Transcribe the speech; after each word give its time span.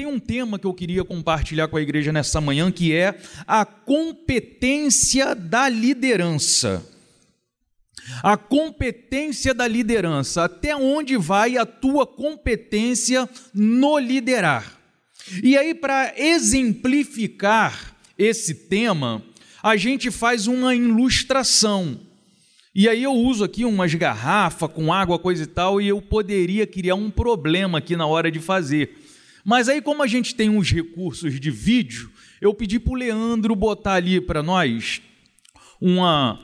tem 0.00 0.06
um 0.06 0.18
tema 0.18 0.58
que 0.58 0.66
eu 0.66 0.72
queria 0.72 1.04
compartilhar 1.04 1.68
com 1.68 1.76
a 1.76 1.82
igreja 1.82 2.10
nessa 2.10 2.40
manhã, 2.40 2.72
que 2.72 2.90
é 2.90 3.20
a 3.46 3.66
competência 3.66 5.34
da 5.34 5.68
liderança. 5.68 6.82
A 8.22 8.34
competência 8.34 9.52
da 9.52 9.68
liderança, 9.68 10.44
até 10.44 10.74
onde 10.74 11.18
vai 11.18 11.58
a 11.58 11.66
tua 11.66 12.06
competência 12.06 13.28
no 13.52 13.98
liderar? 13.98 14.80
E 15.42 15.54
aí, 15.58 15.74
para 15.74 16.14
exemplificar 16.16 17.94
esse 18.16 18.54
tema, 18.54 19.22
a 19.62 19.76
gente 19.76 20.10
faz 20.10 20.46
uma 20.46 20.74
ilustração. 20.74 22.00
E 22.74 22.88
aí 22.88 23.02
eu 23.02 23.12
uso 23.12 23.44
aqui 23.44 23.66
umas 23.66 23.94
garrafas 23.94 24.72
com 24.72 24.94
água, 24.94 25.18
coisa 25.18 25.42
e 25.42 25.46
tal, 25.46 25.78
e 25.78 25.88
eu 25.88 26.00
poderia 26.00 26.66
criar 26.66 26.94
um 26.94 27.10
problema 27.10 27.76
aqui 27.76 27.96
na 27.96 28.06
hora 28.06 28.30
de 28.30 28.40
fazer. 28.40 28.99
Mas 29.44 29.68
aí, 29.68 29.80
como 29.80 30.02
a 30.02 30.06
gente 30.06 30.34
tem 30.34 30.48
uns 30.48 30.70
recursos 30.70 31.40
de 31.40 31.50
vídeo, 31.50 32.10
eu 32.40 32.54
pedi 32.54 32.78
para 32.78 32.92
o 32.92 32.96
Leandro 32.96 33.54
botar 33.54 33.94
ali 33.94 34.20
para 34.20 34.42
nós 34.42 35.00
uma, 35.80 36.38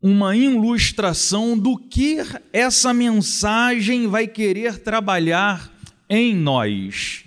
uma 0.00 0.36
ilustração 0.36 1.56
do 1.58 1.76
que 1.76 2.18
essa 2.52 2.92
mensagem 2.92 4.06
vai 4.06 4.26
querer 4.26 4.78
trabalhar 4.78 5.72
em 6.08 6.34
nós. 6.34 7.24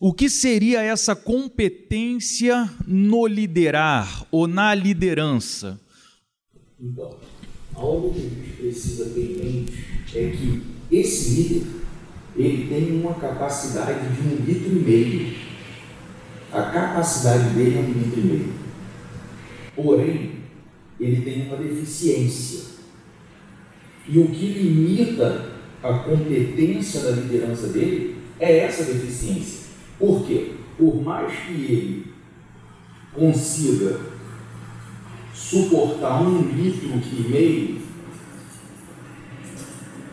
O 0.00 0.14
que 0.14 0.30
seria 0.30 0.80
essa 0.80 1.16
competência 1.16 2.70
no 2.86 3.26
liderar 3.26 4.24
ou 4.30 4.46
na 4.46 4.72
liderança? 4.72 5.80
Então, 6.78 7.18
algo 7.78 8.12
que 8.12 8.18
a 8.18 8.22
gente 8.22 8.56
precisa 8.56 9.06
ter 9.10 9.20
em 9.20 9.44
mente 9.44 9.84
é 10.14 10.30
que 10.30 10.62
esse 10.90 11.30
líder 11.30 11.66
ele 12.36 12.68
tem 12.68 13.00
uma 13.00 13.14
capacidade 13.14 14.14
de 14.14 14.20
um 14.22 14.44
litro 14.44 14.70
e 14.70 14.82
meio. 14.84 15.34
A 16.52 16.62
capacidade 16.62 17.50
dele 17.50 17.76
é 17.76 17.80
um 17.80 17.92
litro 17.92 18.20
e 18.20 18.24
meio. 18.24 18.52
Porém, 19.74 20.30
ele 21.00 21.20
tem 21.22 21.46
uma 21.46 21.56
deficiência. 21.56 22.78
E 24.08 24.18
o 24.18 24.28
que 24.28 24.46
limita 24.46 25.52
a 25.82 25.92
competência 25.98 27.00
da 27.00 27.10
liderança 27.10 27.68
dele 27.68 28.16
é 28.38 28.58
essa 28.58 28.84
deficiência. 28.84 29.68
Por 29.98 30.24
quê? 30.26 30.52
Por 30.78 31.02
mais 31.02 31.32
que 31.40 31.52
ele 31.52 32.06
consiga 33.12 33.98
suportar 35.48 36.22
um 36.22 36.42
litro 36.42 36.90
e 36.90 37.28
meio, 37.28 37.78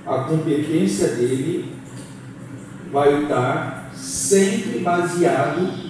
a 0.06 0.20
competência 0.20 1.10
dele 1.10 1.74
vai 2.92 3.24
estar 3.24 3.92
sempre 3.94 4.80
baseado 4.80 5.86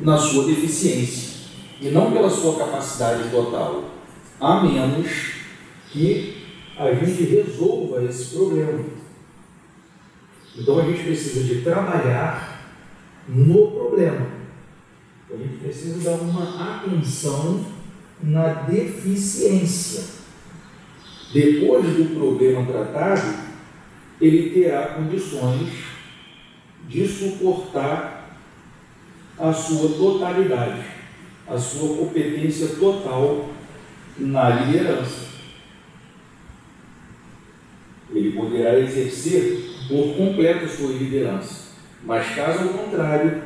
na 0.00 0.16
sua 0.16 0.46
deficiência 0.46 1.50
e 1.80 1.90
não 1.90 2.10
pela 2.10 2.30
sua 2.30 2.56
capacidade 2.56 3.28
total, 3.28 3.84
a 4.40 4.62
menos 4.62 5.32
que 5.90 6.42
a 6.78 6.92
gente 6.94 7.22
resolva 7.24 8.02
esse 8.04 8.34
problema. 8.34 8.84
Então 10.56 10.78
a 10.78 10.84
gente 10.84 11.02
precisa 11.02 11.44
de 11.44 11.60
trabalhar 11.60 12.72
no 13.28 13.70
problema. 13.72 14.25
A 15.66 15.68
precisa 15.68 16.10
dar 16.10 16.22
uma 16.22 16.76
atenção 16.76 17.66
na 18.22 18.52
deficiência. 18.52 20.04
Depois 21.32 21.84
do 21.96 22.14
problema 22.14 22.64
tratado, 22.64 23.36
ele 24.20 24.50
terá 24.50 24.94
condições 24.94 25.70
de 26.88 27.08
suportar 27.08 28.38
a 29.36 29.52
sua 29.52 29.88
totalidade, 29.88 30.84
a 31.48 31.58
sua 31.58 31.96
competência 31.96 32.68
total 32.76 33.50
na 34.16 34.48
liderança. 34.48 35.26
Ele 38.14 38.36
poderá 38.36 38.78
exercer 38.78 39.68
por 39.88 40.16
completo 40.16 40.68
sua 40.68 40.92
liderança. 40.92 41.66
Mas 42.04 42.36
caso 42.36 42.68
contrário, 42.68 43.45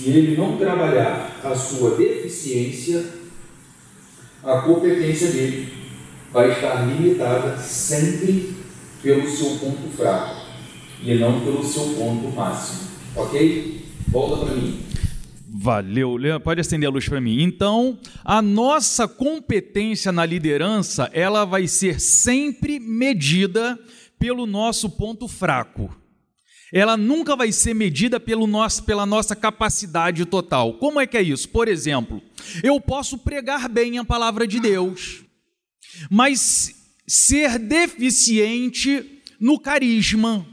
se 0.00 0.08
ele 0.08 0.34
não 0.34 0.56
trabalhar 0.56 1.38
a 1.44 1.54
sua 1.54 1.94
deficiência, 1.94 3.04
a 4.42 4.62
competência 4.62 5.30
dele 5.30 5.70
vai 6.32 6.52
estar 6.52 6.86
limitada 6.86 7.58
sempre 7.58 8.54
pelo 9.02 9.28
seu 9.28 9.58
ponto 9.58 9.90
fraco 9.94 10.46
e 11.02 11.14
não 11.16 11.40
pelo 11.40 11.62
seu 11.62 11.84
ponto 11.94 12.34
máximo. 12.34 12.88
Ok? 13.14 13.84
Volta 14.08 14.46
para 14.46 14.54
mim. 14.54 14.80
Valeu, 15.46 16.16
Leandro. 16.16 16.44
Pode 16.44 16.62
acender 16.62 16.88
a 16.88 16.92
luz 16.92 17.06
para 17.06 17.20
mim. 17.20 17.42
Então, 17.42 17.98
a 18.24 18.40
nossa 18.40 19.06
competência 19.06 20.10
na 20.10 20.24
liderança, 20.24 21.10
ela 21.12 21.44
vai 21.44 21.66
ser 21.66 22.00
sempre 22.00 22.80
medida 22.80 23.78
pelo 24.18 24.46
nosso 24.46 24.88
ponto 24.88 25.28
fraco. 25.28 25.99
Ela 26.72 26.96
nunca 26.96 27.34
vai 27.34 27.50
ser 27.50 27.74
medida 27.74 28.20
pelo 28.20 28.46
nosso, 28.46 28.84
pela 28.84 29.04
nossa 29.04 29.34
capacidade 29.34 30.24
total. 30.24 30.74
Como 30.74 31.00
é 31.00 31.06
que 31.06 31.16
é 31.16 31.22
isso? 31.22 31.48
Por 31.48 31.66
exemplo, 31.66 32.22
eu 32.62 32.80
posso 32.80 33.18
pregar 33.18 33.68
bem 33.68 33.98
a 33.98 34.04
palavra 34.04 34.46
de 34.46 34.60
Deus, 34.60 35.24
mas 36.08 36.74
ser 37.06 37.58
deficiente 37.58 39.20
no 39.40 39.58
carisma, 39.58 40.46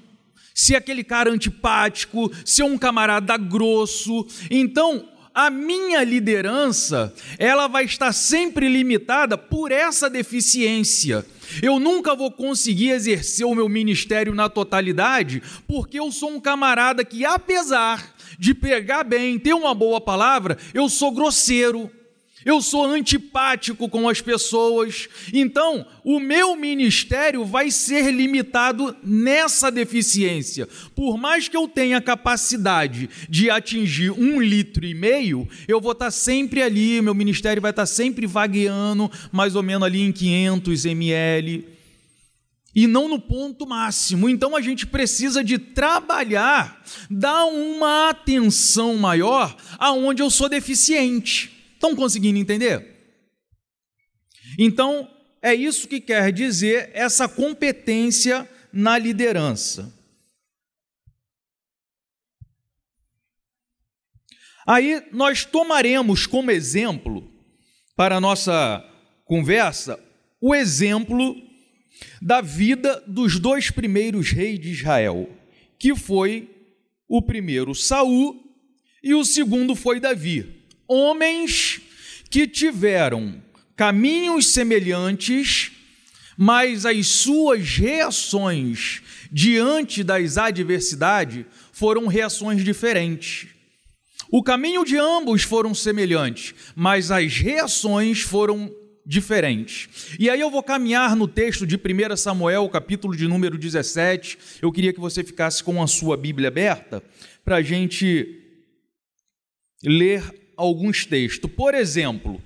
ser 0.55 0.75
aquele 0.75 1.03
cara 1.03 1.31
antipático, 1.31 2.31
ser 2.43 2.63
um 2.63 2.77
camarada 2.77 3.37
grosso. 3.37 4.25
Então, 4.49 5.07
a 5.37 5.51
minha 5.51 6.03
liderança, 6.03 7.13
ela 7.37 7.67
vai 7.67 7.85
estar 7.85 8.11
sempre 8.11 8.67
limitada 8.67 9.37
por 9.37 9.71
essa 9.71 10.09
deficiência. 10.09 11.23
Eu 11.61 11.79
nunca 11.79 12.15
vou 12.15 12.31
conseguir 12.31 12.91
exercer 12.91 13.45
o 13.45 13.55
meu 13.55 13.69
ministério 13.69 14.33
na 14.33 14.49
totalidade, 14.49 15.41
porque 15.67 15.99
eu 15.99 16.11
sou 16.11 16.31
um 16.31 16.39
camarada 16.39 17.03
que, 17.03 17.25
apesar 17.25 18.15
de 18.37 18.53
pegar 18.53 19.03
bem, 19.03 19.39
ter 19.39 19.53
uma 19.53 19.73
boa 19.73 19.99
palavra, 19.99 20.57
eu 20.73 20.89
sou 20.89 21.11
grosseiro, 21.11 21.89
eu 22.47 22.61
sou 22.61 22.85
antipático 22.85 23.89
com 23.89 24.07
as 24.07 24.21
pessoas. 24.21 25.09
Então, 25.33 25.85
o 26.01 26.17
meu 26.17 26.55
ministério 26.55 27.43
vai 27.43 27.69
ser 27.69 28.09
limitado 28.09 28.95
nessa 29.03 29.69
deficiência. 29.69 30.65
Por 30.95 31.17
mais 31.17 31.49
que 31.49 31.57
eu 31.57 31.67
tenha 31.67 31.99
capacidade 31.99 33.09
de 33.27 33.49
atingir 33.49 34.11
um 34.11 34.41
litro 34.41 34.85
e 34.85 34.93
meio, 34.93 35.45
eu 35.67 35.81
vou 35.81 35.91
estar 35.91 36.09
sempre 36.09 36.63
ali, 36.63 37.01
meu 37.01 37.13
ministério 37.13 37.61
vai 37.61 37.71
estar 37.71 37.85
sempre 37.85 38.25
vagueando, 38.25 39.11
mais 39.29 39.53
ou 39.53 39.61
menos 39.61 39.85
ali 39.85 40.01
em 40.01 40.13
500 40.13 40.85
ml 40.85 41.67
e 42.73 42.87
não 42.87 43.09
no 43.09 43.19
ponto 43.19 43.67
máximo. 43.67 44.29
Então 44.29 44.55
a 44.55 44.61
gente 44.61 44.87
precisa 44.87 45.43
de 45.43 45.57
trabalhar, 45.57 46.81
dar 47.09 47.43
uma 47.47 48.11
atenção 48.11 48.95
maior 48.95 49.53
aonde 49.77 50.21
eu 50.21 50.29
sou 50.29 50.47
deficiente. 50.47 51.56
Estão 51.77 51.95
conseguindo 51.95 52.39
entender? 52.39 52.83
Então, 54.57 55.07
é 55.43 55.53
isso 55.53 55.87
que 55.87 56.01
quer 56.01 56.31
dizer 56.31 56.89
essa 56.91 57.29
competência 57.29 58.49
na 58.73 58.97
liderança. 58.97 59.93
Aí 64.65 65.05
nós 65.11 65.45
tomaremos 65.45 66.25
como 66.25 66.49
exemplo 66.49 67.31
para 67.95 68.17
a 68.17 68.21
nossa 68.21 68.83
conversa 69.23 70.03
o 70.41 70.55
exemplo 70.55 71.35
da 72.19 72.41
vida 72.41 73.03
dos 73.07 73.39
dois 73.39 73.69
primeiros 73.69 74.31
reis 74.31 74.59
de 74.59 74.71
Israel, 74.71 75.29
que 75.77 75.95
foi 75.95 76.49
o 77.07 77.21
primeiro 77.21 77.75
Saul 77.75 78.43
e 79.03 79.13
o 79.13 79.23
segundo 79.23 79.75
foi 79.75 79.99
Davi 79.99 80.56
homens 80.87 81.81
que 82.29 82.47
tiveram 82.47 83.41
caminhos 83.75 84.47
semelhantes, 84.47 85.71
mas 86.37 86.85
as 86.85 87.07
suas 87.07 87.77
reações 87.77 89.01
diante 89.31 90.03
das 90.03 90.37
adversidades 90.37 91.45
foram 91.71 92.07
reações 92.07 92.63
diferentes. 92.63 93.47
O 94.29 94.43
caminho 94.43 94.83
de 94.83 94.97
ambos 94.97 95.43
foram 95.43 95.73
semelhantes, 95.73 96.53
mas 96.75 97.11
as 97.11 97.37
reações 97.37 98.21
foram 98.21 98.73
diferentes. 99.05 100.15
E 100.19 100.29
aí 100.29 100.41
eu 100.41 100.51
vou 100.51 100.61
caminhar 100.61 101.15
no 101.15 101.27
texto 101.27 101.65
de 101.65 101.77
1 101.77 102.17
Samuel, 102.17 102.67
capítulo 102.67 103.15
de 103.15 103.25
número 103.25 103.57
17. 103.57 104.37
Eu 104.61 104.71
queria 104.71 104.91
que 104.91 104.99
você 104.99 105.23
ficasse 105.23 105.63
com 105.63 105.81
a 105.81 105.87
sua 105.87 106.17
Bíblia 106.17 106.49
aberta 106.49 107.01
para 107.45 107.57
a 107.57 107.61
gente 107.61 108.43
ler 109.81 110.21
alguns 110.57 111.05
textos. 111.05 111.49
Por 111.51 111.73
exemplo, 111.73 112.41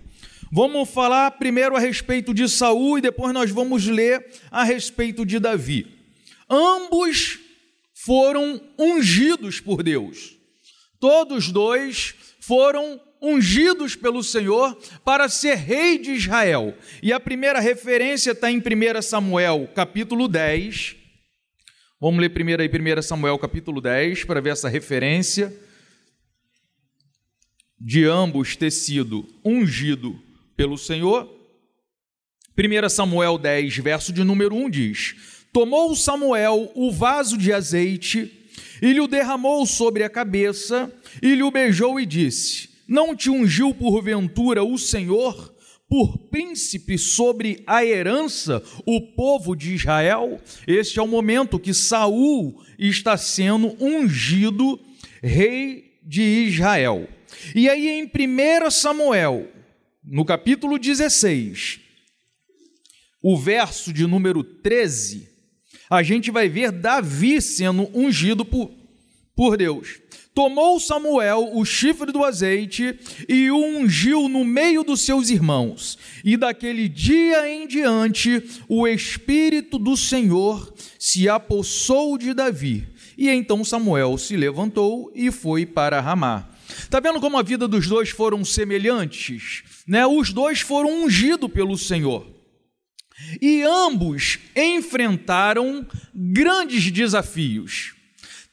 Vamos 0.53 0.89
falar 0.89 1.31
primeiro 1.31 1.77
a 1.77 1.79
respeito 1.79 2.33
de 2.33 2.45
Saul 2.49 2.97
e 2.97 3.01
depois 3.01 3.33
nós 3.33 3.49
vamos 3.51 3.87
ler 3.87 4.25
a 4.51 4.65
respeito 4.65 5.25
de 5.25 5.39
Davi. 5.39 5.87
Ambos 6.49 7.39
foram 7.93 8.59
ungidos 8.77 9.61
por 9.61 9.81
Deus. 9.81 10.35
Todos 10.99 11.49
dois 11.49 12.13
foram 12.41 12.99
ungidos 13.21 13.95
pelo 13.95 14.21
Senhor 14.21 14.77
para 15.05 15.29
ser 15.29 15.55
rei 15.55 15.97
de 15.97 16.11
Israel. 16.11 16.75
E 17.01 17.13
a 17.13 17.19
primeira 17.19 17.61
referência 17.61 18.31
está 18.31 18.51
em 18.51 18.57
1 18.57 19.01
Samuel, 19.01 19.69
capítulo 19.73 20.27
10. 20.27 20.97
Vamos 21.97 22.19
ler 22.19 22.29
primeiro 22.29 22.61
aí 22.61 22.69
1 22.69 23.01
Samuel, 23.03 23.39
capítulo 23.39 23.79
10, 23.79 24.25
para 24.25 24.41
ver 24.41 24.49
essa 24.49 24.67
referência 24.67 25.53
de 27.83 28.05
ambos 28.05 28.55
ter 28.55 28.71
sido 28.71 29.27
ungido 29.43 30.19
pelo 30.55 30.77
Senhor. 30.77 31.27
1 32.55 32.89
Samuel 32.89 33.39
10, 33.39 33.77
verso 33.77 34.13
de 34.13 34.23
número 34.23 34.55
1 34.55 34.69
diz: 34.69 35.15
Tomou 35.51 35.95
Samuel 35.95 36.71
o 36.75 36.91
vaso 36.91 37.35
de 37.37 37.51
azeite 37.51 38.31
e 38.81 38.93
lhe 38.93 39.01
o 39.01 39.07
derramou 39.07 39.65
sobre 39.65 40.03
a 40.03 40.09
cabeça 40.09 40.93
e 41.21 41.33
lhe 41.33 41.41
o 41.41 41.49
beijou 41.49 41.99
e 41.99 42.05
disse: 42.05 42.69
Não 42.87 43.15
te 43.15 43.31
ungiu 43.31 43.73
porventura 43.73 44.63
o 44.63 44.77
Senhor 44.77 45.51
por 45.89 46.17
príncipe 46.29 46.99
sobre 46.99 47.63
a 47.65 47.83
herança 47.83 48.63
o 48.85 49.01
povo 49.01 49.55
de 49.55 49.73
Israel? 49.73 50.39
Este 50.67 50.99
é 50.99 51.01
o 51.01 51.07
momento 51.07 51.59
que 51.59 51.73
Saul 51.73 52.61
está 52.77 53.17
sendo 53.17 53.75
ungido 53.83 54.79
rei 55.23 55.99
de 56.03 56.21
Israel. 56.21 57.07
E 57.55 57.69
aí 57.69 57.87
em 57.87 58.05
1 58.05 58.71
Samuel 58.71 59.49
no 60.03 60.25
capítulo 60.25 60.79
16, 60.79 61.79
o 63.21 63.37
verso 63.37 63.93
de 63.93 64.07
número 64.07 64.43
13, 64.43 65.29
a 65.89 66.01
gente 66.01 66.31
vai 66.31 66.49
ver 66.49 66.71
Davi 66.71 67.41
sendo 67.41 67.89
ungido 67.93 68.43
por, 68.43 68.71
por 69.35 69.57
Deus. 69.57 69.99
Tomou 70.33 70.79
Samuel 70.79 71.49
o 71.53 71.65
chifre 71.65 72.11
do 72.11 72.23
azeite 72.23 72.97
e 73.27 73.51
o 73.51 73.57
ungiu 73.57 74.29
no 74.29 74.45
meio 74.45 74.81
dos 74.81 75.01
seus 75.01 75.29
irmãos. 75.29 75.97
E 76.23 76.37
daquele 76.37 76.87
dia 76.87 77.47
em 77.49 77.67
diante, 77.67 78.41
o 78.67 78.87
Espírito 78.87 79.77
do 79.77 79.97
Senhor 79.97 80.73
se 80.97 81.27
apossou 81.27 82.17
de 82.17 82.33
Davi. 82.33 82.87
E 83.17 83.29
então 83.29 83.63
Samuel 83.63 84.17
se 84.17 84.37
levantou 84.37 85.11
e 85.13 85.29
foi 85.31 85.65
para 85.65 85.99
Ramá. 85.99 86.50
Está 86.91 86.99
vendo 86.99 87.21
como 87.21 87.37
a 87.37 87.41
vida 87.41 87.69
dos 87.69 87.87
dois 87.87 88.09
foram 88.09 88.43
semelhantes? 88.43 89.63
né, 89.87 90.05
os 90.05 90.33
dois 90.33 90.59
foram 90.59 91.05
ungidos 91.05 91.49
pelo 91.49 91.77
Senhor. 91.77 92.27
E 93.41 93.61
ambos 93.61 94.39
enfrentaram 94.53 95.87
grandes 96.13 96.91
desafios. 96.91 97.93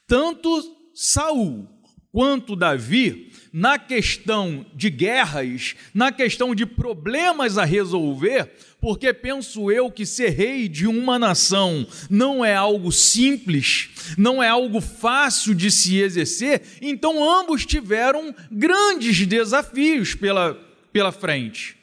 Tanto 0.07 0.49
Saul 0.95 1.69
quanto 2.13 2.55
Davi, 2.55 3.28
na 3.53 3.79
questão 3.79 4.65
de 4.75 4.91
guerras, 4.91 5.75
na 5.95 6.13
questão 6.13 6.55
de 6.55 6.67
problemas 6.67 7.59
a 7.59 7.65
resolver, 7.65 8.51
porque 8.81 9.13
penso 9.13 9.71
eu 9.71 9.91
que 9.91 10.07
ser 10.07 10.31
rei 10.31 10.69
de 10.69 10.87
uma 10.87 11.19
nação 11.19 11.87
não 12.09 12.45
é 12.45 12.55
algo 12.55 12.93
simples, 12.93 13.91
não 14.17 14.43
é 14.43 14.49
algo 14.49 14.81
fácil 14.81 15.55
de 15.55 15.71
se 15.71 15.99
exercer, 15.99 16.63
então 16.81 17.23
ambos 17.41 17.67
tiveram 17.67 18.35
grandes 18.51 19.27
desafios 19.27 20.15
pela 20.15 20.69
pela 20.93 21.13
frente. 21.13 21.77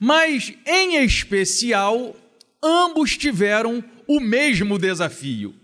Mas, 0.00 0.52
em 0.66 0.96
especial, 1.04 2.16
ambos 2.62 3.16
tiveram 3.16 3.84
o 4.06 4.18
mesmo 4.18 4.78
desafio. 4.78 5.54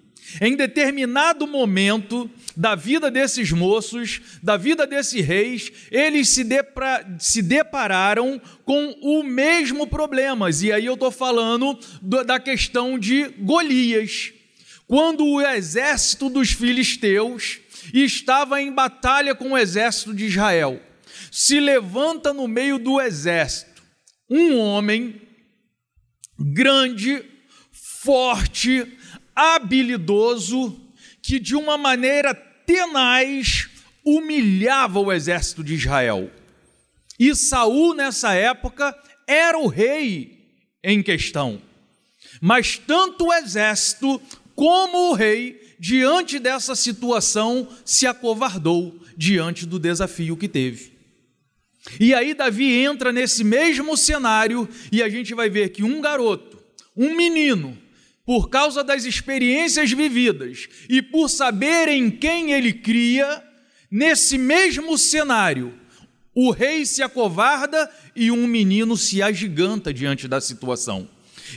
Em 0.40 0.56
determinado 0.56 1.46
momento 1.46 2.30
da 2.56 2.74
vida 2.74 3.10
desses 3.10 3.50
moços, 3.50 4.20
da 4.42 4.56
vida 4.56 4.86
desses 4.86 5.24
reis, 5.24 5.72
eles 5.90 6.28
se, 6.28 6.44
depra, 6.44 7.04
se 7.18 7.42
depararam 7.42 8.40
com 8.64 8.94
o 9.00 9.22
mesmo 9.22 9.86
problema. 9.86 10.48
E 10.50 10.72
aí 10.72 10.86
eu 10.86 10.94
estou 10.94 11.10
falando 11.10 11.78
do, 12.00 12.24
da 12.24 12.38
questão 12.38 12.98
de 12.98 13.28
Golias. 13.38 14.32
Quando 14.86 15.26
o 15.26 15.40
exército 15.40 16.28
dos 16.28 16.52
filisteus 16.52 17.58
estava 17.94 18.60
em 18.60 18.72
batalha 18.72 19.34
com 19.34 19.52
o 19.52 19.58
exército 19.58 20.14
de 20.14 20.26
Israel 20.26 20.80
se 21.32 21.58
levanta 21.58 22.34
no 22.34 22.46
meio 22.46 22.78
do 22.78 23.00
exército 23.00 23.82
um 24.28 24.58
homem 24.58 25.20
grande, 26.38 27.24
forte, 27.72 28.86
habilidoso, 29.34 30.78
que 31.22 31.38
de 31.38 31.54
uma 31.54 31.78
maneira 31.78 32.34
tenaz 32.34 33.68
humilhava 34.04 34.98
o 34.98 35.12
exército 35.12 35.62
de 35.62 35.74
Israel. 35.74 36.30
E 37.18 37.34
Saul 37.34 37.94
nessa 37.94 38.34
época 38.34 38.96
era 39.26 39.56
o 39.58 39.68
rei 39.68 40.42
em 40.82 41.02
questão. 41.02 41.62
Mas 42.40 42.76
tanto 42.76 43.26
o 43.26 43.32
exército 43.32 44.20
como 44.54 45.10
o 45.10 45.14
rei, 45.14 45.76
diante 45.78 46.38
dessa 46.38 46.74
situação, 46.74 47.68
se 47.84 48.06
acovardou 48.06 49.00
diante 49.16 49.64
do 49.64 49.78
desafio 49.78 50.36
que 50.36 50.48
teve. 50.48 50.92
E 51.98 52.14
aí 52.14 52.34
Davi 52.34 52.72
entra 52.72 53.12
nesse 53.12 53.42
mesmo 53.42 53.96
cenário 53.96 54.68
e 54.90 55.02
a 55.02 55.08
gente 55.08 55.34
vai 55.34 55.50
ver 55.50 55.70
que 55.70 55.82
um 55.82 56.00
garoto, 56.00 56.58
um 56.96 57.14
menino, 57.14 57.76
por 58.24 58.48
causa 58.48 58.84
das 58.84 59.04
experiências 59.04 59.90
vividas 59.90 60.68
e 60.88 61.02
por 61.02 61.28
saber 61.28 61.88
em 61.88 62.10
quem 62.10 62.52
ele 62.52 62.72
cria, 62.72 63.42
nesse 63.90 64.38
mesmo 64.38 64.96
cenário, 64.96 65.74
o 66.34 66.50
rei 66.50 66.86
se 66.86 67.02
acovarda 67.02 67.90
e 68.16 68.30
um 68.30 68.46
menino 68.46 68.96
se 68.96 69.20
agiganta 69.22 69.92
diante 69.92 70.26
da 70.26 70.40
situação. 70.40 71.08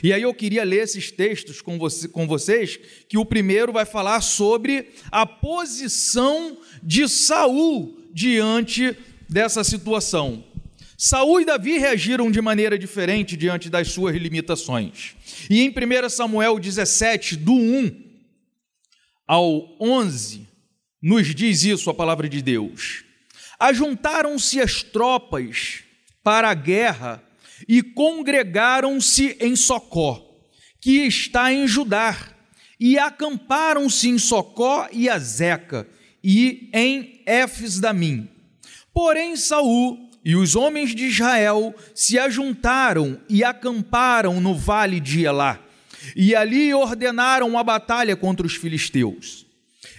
E 0.02 0.12
aí 0.12 0.22
eu 0.22 0.34
queria 0.34 0.64
ler 0.64 0.82
esses 0.82 1.10
textos 1.10 1.62
com, 1.62 1.78
você, 1.78 2.06
com 2.08 2.26
vocês, 2.26 2.78
que 3.08 3.16
o 3.16 3.24
primeiro 3.24 3.72
vai 3.72 3.86
falar 3.86 4.20
sobre 4.20 4.90
a 5.10 5.24
posição 5.24 6.58
de 6.82 7.08
Saul 7.08 7.98
diante 8.12 8.94
dessa 9.28 9.64
situação. 9.64 10.44
Saul 10.98 11.40
e 11.40 11.44
Davi 11.44 11.78
reagiram 11.78 12.30
de 12.30 12.40
maneira 12.40 12.78
diferente 12.78 13.36
diante 13.36 13.70
das 13.70 13.88
suas 13.88 14.16
limitações. 14.16 15.15
E 15.48 15.62
em 15.62 15.70
1 15.70 16.08
Samuel 16.08 16.58
17, 16.58 17.36
do 17.36 17.52
1 17.52 18.04
ao 19.26 19.76
11, 19.80 20.46
nos 21.02 21.34
diz 21.34 21.64
isso 21.64 21.90
a 21.90 21.94
palavra 21.94 22.28
de 22.28 22.40
Deus. 22.42 23.04
Ajuntaram-se 23.58 24.60
as 24.60 24.82
tropas 24.82 25.82
para 26.22 26.50
a 26.50 26.54
guerra 26.54 27.22
e 27.68 27.82
congregaram-se 27.82 29.36
em 29.40 29.56
Socó, 29.56 30.22
que 30.80 31.06
está 31.06 31.52
em 31.52 31.66
Judá, 31.66 32.16
e 32.78 32.98
acamparam-se 32.98 34.08
em 34.08 34.18
Socó 34.18 34.88
e 34.92 35.08
Azeca, 35.08 35.88
e 36.22 36.68
em 36.72 37.22
Éfes-Damim. 37.24 38.28
Porém, 38.92 39.36
Saul 39.36 40.05
e 40.26 40.34
os 40.34 40.56
homens 40.56 40.92
de 40.92 41.04
Israel 41.04 41.72
se 41.94 42.18
ajuntaram 42.18 43.20
e 43.30 43.44
acamparam 43.44 44.40
no 44.40 44.56
vale 44.56 44.98
de 44.98 45.24
Elá, 45.24 45.60
e 46.16 46.34
ali 46.34 46.74
ordenaram 46.74 47.56
a 47.56 47.62
batalha 47.62 48.16
contra 48.16 48.44
os 48.44 48.56
filisteus. 48.56 49.46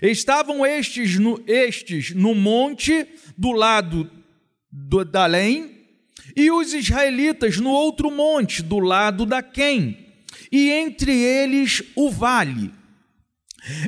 Estavam 0.01 0.65
estes 0.65 1.17
no, 1.17 1.41
estes 1.47 2.13
no 2.13 2.35
monte 2.35 3.07
do 3.37 3.53
lado 3.53 4.11
do 4.69 5.05
Dalém, 5.05 5.77
e 6.35 6.51
os 6.51 6.73
israelitas 6.73 7.55
no 7.55 7.69
outro 7.69 8.11
monte, 8.11 8.61
do 8.61 8.79
lado 8.79 9.25
da 9.25 9.41
Quem, 9.41 9.97
e 10.51 10.69
entre 10.69 11.13
eles 11.13 11.81
o 11.95 12.11
vale. 12.11 12.69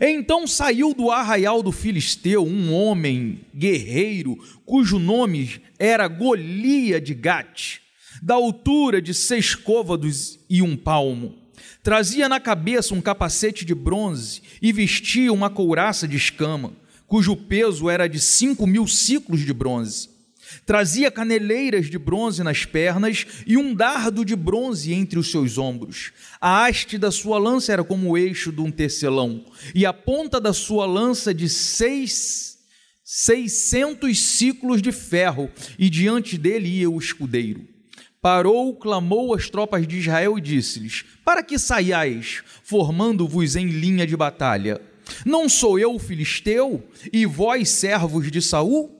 Então 0.01 0.45
saiu 0.47 0.93
do 0.93 1.11
arraial 1.11 1.63
do 1.63 1.71
Filisteu 1.71 2.45
um 2.45 2.73
homem 2.73 3.41
guerreiro, 3.55 4.37
cujo 4.65 4.99
nome 4.99 5.61
era 5.77 6.07
Golia 6.07 6.99
de 6.99 7.13
Gate, 7.13 7.79
da 8.21 8.35
altura 8.35 9.01
de 9.01 9.13
seis 9.13 9.55
côvados 9.55 10.39
e 10.49 10.61
um 10.61 10.75
palmo. 10.75 11.35
Trazia 11.81 12.27
na 12.27 12.39
cabeça 12.39 12.93
um 12.93 13.01
capacete 13.01 13.63
de 13.63 13.73
bronze 13.73 14.41
e 14.61 14.73
vestia 14.73 15.31
uma 15.31 15.49
couraça 15.49 16.07
de 16.07 16.17
escama, 16.17 16.73
cujo 17.07 17.35
peso 17.35 17.89
era 17.89 18.07
de 18.07 18.19
cinco 18.19 18.67
mil 18.67 18.85
ciclos 18.85 19.41
de 19.41 19.53
bronze. 19.53 20.09
Trazia 20.65 21.11
caneleiras 21.11 21.89
de 21.89 21.97
bronze 21.97 22.43
nas 22.43 22.65
pernas 22.65 23.25
e 23.45 23.57
um 23.57 23.73
dardo 23.73 24.23
de 24.23 24.35
bronze 24.35 24.93
entre 24.93 25.19
os 25.19 25.31
seus 25.31 25.57
ombros. 25.57 26.11
A 26.39 26.65
haste 26.65 26.97
da 26.97 27.11
sua 27.11 27.37
lança 27.37 27.73
era 27.73 27.83
como 27.83 28.09
o 28.09 28.17
eixo 28.17 28.51
de 28.51 28.61
um 28.61 28.71
tecelão, 28.71 29.45
e 29.73 29.85
a 29.85 29.93
ponta 29.93 30.39
da 30.39 30.53
sua 30.53 30.85
lança 30.85 31.33
de 31.33 31.47
seis, 31.49 32.57
seiscentos 33.03 34.19
ciclos 34.19 34.81
de 34.81 34.91
ferro, 34.91 35.49
e 35.77 35.89
diante 35.89 36.37
dele 36.37 36.67
ia 36.67 36.89
o 36.89 36.99
escudeiro. 36.99 37.67
parou, 38.21 38.75
clamou 38.75 39.33
às 39.33 39.49
tropas 39.49 39.87
de 39.87 39.97
Israel 39.97 40.37
e 40.37 40.41
disse-lhes: 40.41 41.05
Para 41.23 41.41
que 41.41 41.57
saiais, 41.57 42.43
formando-vos 42.63 43.55
em 43.55 43.67
linha 43.67 44.05
de 44.05 44.17
batalha? 44.17 44.81
Não 45.25 45.49
sou 45.49 45.79
eu 45.79 45.97
filisteu 45.97 46.83
e 47.11 47.25
vós 47.25 47.69
servos 47.69 48.29
de 48.31 48.41
Saul? 48.41 48.98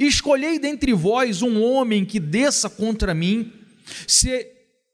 Escolhei 0.00 0.58
dentre 0.58 0.94
vós 0.94 1.42
um 1.42 1.62
homem 1.62 2.06
que 2.06 2.18
desça 2.18 2.70
contra 2.70 3.12
mim. 3.12 3.52
Se, 4.08 4.46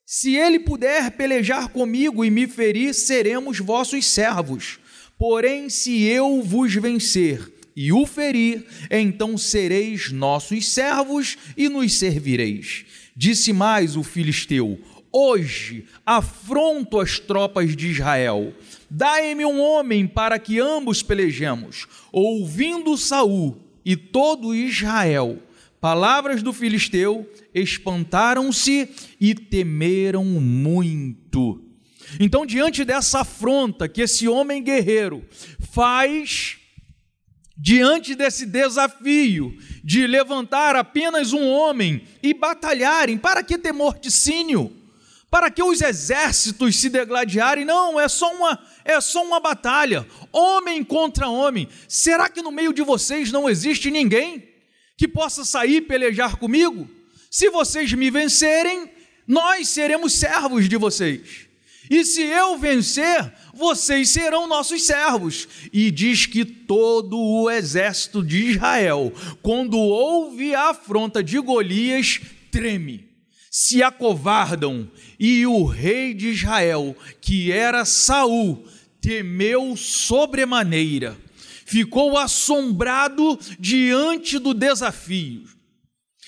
se 0.04 0.34
ele 0.34 0.58
puder 0.58 1.12
pelejar 1.12 1.68
comigo 1.68 2.24
e 2.24 2.30
me 2.30 2.48
ferir, 2.48 2.92
seremos 2.92 3.60
vossos 3.60 4.04
servos. 4.04 4.80
Porém, 5.16 5.70
se 5.70 6.02
eu 6.02 6.42
vos 6.42 6.74
vencer 6.74 7.40
e 7.76 7.92
o 7.92 8.04
ferir, 8.04 8.66
então 8.90 9.38
sereis 9.38 10.10
nossos 10.10 10.66
servos 10.66 11.38
e 11.56 11.68
nos 11.68 11.92
servireis. 11.92 12.84
Disse 13.16 13.52
mais 13.52 13.96
o 13.96 14.02
filisteu: 14.02 14.76
Hoje 15.12 15.86
afronto 16.04 16.98
as 16.98 17.20
tropas 17.20 17.76
de 17.76 17.86
Israel. 17.86 18.52
Dai-me 18.90 19.44
um 19.44 19.60
homem 19.60 20.04
para 20.04 20.36
que 20.36 20.58
ambos 20.58 21.00
pelejemos. 21.00 21.86
Ouvindo 22.10 22.96
Saul 22.98 23.65
e 23.86 23.96
todo 23.96 24.52
Israel, 24.52 25.40
palavras 25.80 26.42
do 26.42 26.52
filisteu, 26.52 27.24
espantaram-se 27.54 28.90
e 29.20 29.32
temeram 29.32 30.24
muito. 30.24 31.62
Então, 32.18 32.44
diante 32.44 32.84
dessa 32.84 33.20
afronta 33.20 33.88
que 33.88 34.02
esse 34.02 34.26
homem 34.26 34.60
guerreiro 34.60 35.24
faz, 35.70 36.56
diante 37.56 38.16
desse 38.16 38.44
desafio 38.44 39.56
de 39.84 40.04
levantar 40.04 40.74
apenas 40.74 41.32
um 41.32 41.46
homem 41.48 42.02
e 42.20 42.34
batalharem, 42.34 43.16
para 43.16 43.44
que 43.44 43.56
ter 43.56 43.72
morticínio? 43.72 44.75
Para 45.36 45.50
que 45.50 45.62
os 45.62 45.82
exércitos 45.82 46.76
se 46.76 46.88
degladiarem? 46.88 47.62
Não, 47.62 48.00
é 48.00 48.08
só 48.08 48.34
uma 48.34 48.58
é 48.82 48.98
só 49.02 49.22
uma 49.22 49.38
batalha, 49.38 50.06
homem 50.32 50.82
contra 50.82 51.28
homem. 51.28 51.68
Será 51.86 52.30
que 52.30 52.40
no 52.40 52.50
meio 52.50 52.72
de 52.72 52.80
vocês 52.80 53.30
não 53.30 53.46
existe 53.46 53.90
ninguém 53.90 54.48
que 54.96 55.06
possa 55.06 55.44
sair 55.44 55.82
pelejar 55.82 56.36
comigo? 56.36 56.88
Se 57.30 57.50
vocês 57.50 57.92
me 57.92 58.10
vencerem, 58.10 58.90
nós 59.28 59.68
seremos 59.68 60.14
servos 60.14 60.70
de 60.70 60.78
vocês. 60.78 61.46
E 61.90 62.02
se 62.02 62.22
eu 62.22 62.56
vencer, 62.56 63.30
vocês 63.52 64.08
serão 64.08 64.46
nossos 64.46 64.86
servos. 64.86 65.46
E 65.70 65.90
diz 65.90 66.24
que 66.24 66.46
todo 66.46 67.18
o 67.18 67.50
exército 67.50 68.24
de 68.24 68.52
Israel, 68.52 69.12
quando 69.42 69.76
ouve 69.76 70.54
a 70.54 70.70
afronta 70.70 71.22
de 71.22 71.38
Golias, 71.38 72.22
treme, 72.50 73.05
se 73.58 73.82
acovardam, 73.82 74.86
e 75.18 75.46
o 75.46 75.64
rei 75.64 76.12
de 76.12 76.28
Israel, 76.28 76.94
que 77.22 77.50
era 77.50 77.86
Saul, 77.86 78.68
temeu 79.00 79.74
sobremaneira, 79.78 81.16
ficou 81.64 82.18
assombrado 82.18 83.38
diante 83.58 84.38
do 84.38 84.52
desafio. 84.52 85.44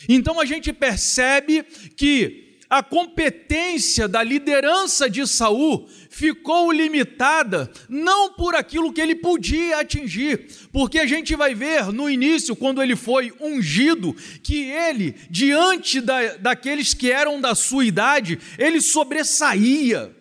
Então 0.09 0.41
a 0.41 0.47
gente 0.47 0.73
percebe 0.73 1.65
que 1.99 2.48
a 2.71 2.83
competência 2.83 4.07
da 4.07 4.23
liderança 4.23 5.09
de 5.09 5.27
Saul 5.27 5.89
ficou 6.11 6.71
limitada 6.71 7.71
não 7.89 8.33
por 8.33 8.55
aquilo 8.55 8.93
que 8.93 9.01
ele 9.01 9.15
podia 9.15 9.79
atingir, 9.79 10.49
porque 10.73 10.99
a 10.99 11.07
gente 11.07 11.35
vai 11.35 11.55
ver 11.55 11.87
no 11.93 12.11
início, 12.11 12.55
quando 12.55 12.83
ele 12.83 12.95
foi 12.95 13.33
ungido, 13.41 14.15
que 14.43 14.65
ele, 14.65 15.15
diante 15.31 16.01
da, 16.01 16.37
daqueles 16.37 16.93
que 16.93 17.11
eram 17.11 17.41
da 17.41 17.55
sua 17.55 17.85
idade, 17.85 18.39
ele 18.59 18.81
sobressaía. 18.81 20.15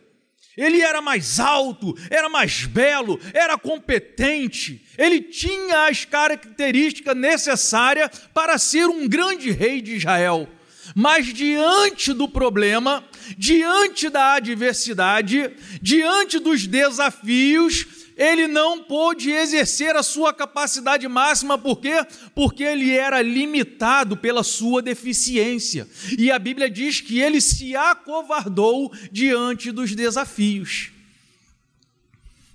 Ele 0.56 0.82
era 0.82 1.02
mais 1.02 1.40
alto, 1.40 1.96
era 2.10 2.28
mais 2.28 2.66
belo, 2.66 3.20
era 3.32 3.60
competente, 3.60 4.84
ele 4.98 5.22
tinha 5.22 5.86
as 5.86 6.04
características 6.04 7.16
necessárias 7.16 8.10
para 8.34 8.58
ser 8.58 8.88
um 8.88 9.08
grande 9.08 9.52
rei 9.52 9.82
de 9.82 9.98
Israel. 9.98 10.50
Mas 10.96 11.34
diante 11.34 12.14
do 12.14 12.28
problema, 12.28 13.04
diante 13.38 14.10
da 14.10 14.34
adversidade, 14.34 15.52
diante 15.82 16.40
dos 16.40 16.66
desafios, 16.66 17.86
ele 18.18 18.48
não 18.48 18.84
pôde 18.84 19.30
exercer 19.30 19.96
a 19.96 20.02
sua 20.02 20.34
capacidade 20.34 21.08
máxima, 21.08 21.56
por 21.56 21.80
quê? 21.80 22.04
Porque 22.34 22.64
ele 22.64 22.92
era 22.92 23.22
limitado 23.22 24.18
pela 24.18 24.44
sua 24.44 24.82
deficiência. 24.82 25.88
E 26.18 26.32
a 26.32 26.40
Bíblia 26.40 26.68
diz 26.68 27.00
que 27.00 27.20
ele 27.20 27.40
se 27.40 27.76
acovardou 27.76 28.92
diante 29.12 29.72
dos 29.72 29.94
desafios. 29.94 30.92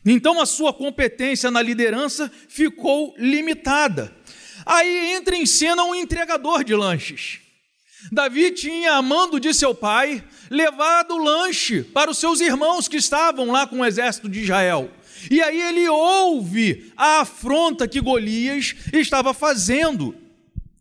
Então 0.04 0.40
a 0.40 0.46
sua 0.46 0.72
competência 0.72 1.48
na 1.48 1.62
liderança 1.62 2.30
ficou 2.48 3.14
limitada. 3.16 4.12
Aí 4.66 5.12
entra 5.12 5.36
em 5.36 5.46
cena 5.46 5.84
um 5.84 5.94
entregador 5.94 6.64
de 6.64 6.74
lanches. 6.74 7.41
Davi 8.10 8.50
tinha, 8.50 8.94
amando 8.94 9.38
de 9.38 9.54
seu 9.54 9.74
pai, 9.74 10.22
levado 10.50 11.16
lanche 11.16 11.82
para 11.82 12.10
os 12.10 12.18
seus 12.18 12.40
irmãos 12.40 12.88
que 12.88 12.96
estavam 12.96 13.50
lá 13.50 13.66
com 13.66 13.80
o 13.80 13.84
exército 13.84 14.28
de 14.28 14.40
Israel. 14.40 14.90
E 15.30 15.40
aí 15.40 15.60
ele 15.60 15.88
ouve 15.88 16.92
a 16.96 17.20
afronta 17.20 17.86
que 17.86 18.00
Golias 18.00 18.74
estava 18.92 19.32
fazendo 19.32 20.14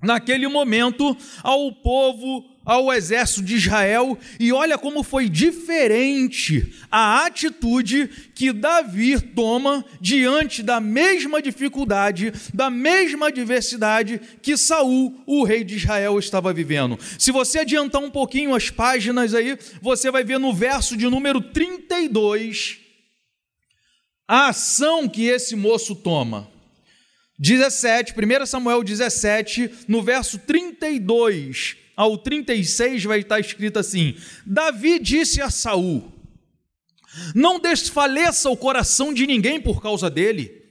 naquele 0.01 0.47
momento 0.47 1.15
ao 1.43 1.71
povo 1.71 2.50
ao 2.63 2.93
exército 2.93 3.41
de 3.41 3.55
Israel 3.55 4.17
e 4.39 4.51
olha 4.51 4.77
como 4.77 5.03
foi 5.03 5.27
diferente 5.27 6.73
a 6.91 7.25
atitude 7.25 8.09
que 8.35 8.53
Davi 8.53 9.19
toma 9.19 9.83
diante 9.99 10.61
da 10.61 10.79
mesma 10.79 11.41
dificuldade, 11.41 12.31
da 12.53 12.69
mesma 12.69 13.27
adversidade 13.27 14.21
que 14.41 14.55
Saul, 14.55 15.21
o 15.25 15.43
rei 15.43 15.63
de 15.63 15.75
Israel, 15.75 16.19
estava 16.19 16.53
vivendo. 16.53 16.99
Se 17.17 17.31
você 17.31 17.59
adiantar 17.59 18.01
um 18.01 18.11
pouquinho 18.11 18.55
as 18.55 18.69
páginas 18.69 19.33
aí, 19.33 19.57
você 19.81 20.11
vai 20.11 20.23
ver 20.23 20.39
no 20.39 20.53
verso 20.53 20.95
de 20.95 21.07
número 21.07 21.41
32 21.41 22.79
a 24.27 24.47
ação 24.47 25.09
que 25.09 25.25
esse 25.25 25.57
moço 25.57 25.93
toma. 25.93 26.49
17, 27.37 28.13
1 28.13 28.45
Samuel 28.45 28.83
17, 28.83 29.71
no 29.87 30.01
verso 30.01 30.37
32 30.37 31.80
ao 31.95 32.17
36 32.17 33.03
vai 33.03 33.19
estar 33.19 33.39
escrito 33.39 33.79
assim: 33.79 34.15
Davi 34.45 34.99
disse 34.99 35.41
a 35.41 35.49
Saul: 35.49 36.11
Não 37.35 37.59
desfaleça 37.59 38.49
o 38.49 38.57
coração 38.57 39.13
de 39.13 39.27
ninguém 39.27 39.59
por 39.59 39.81
causa 39.81 40.09
dele. 40.09 40.61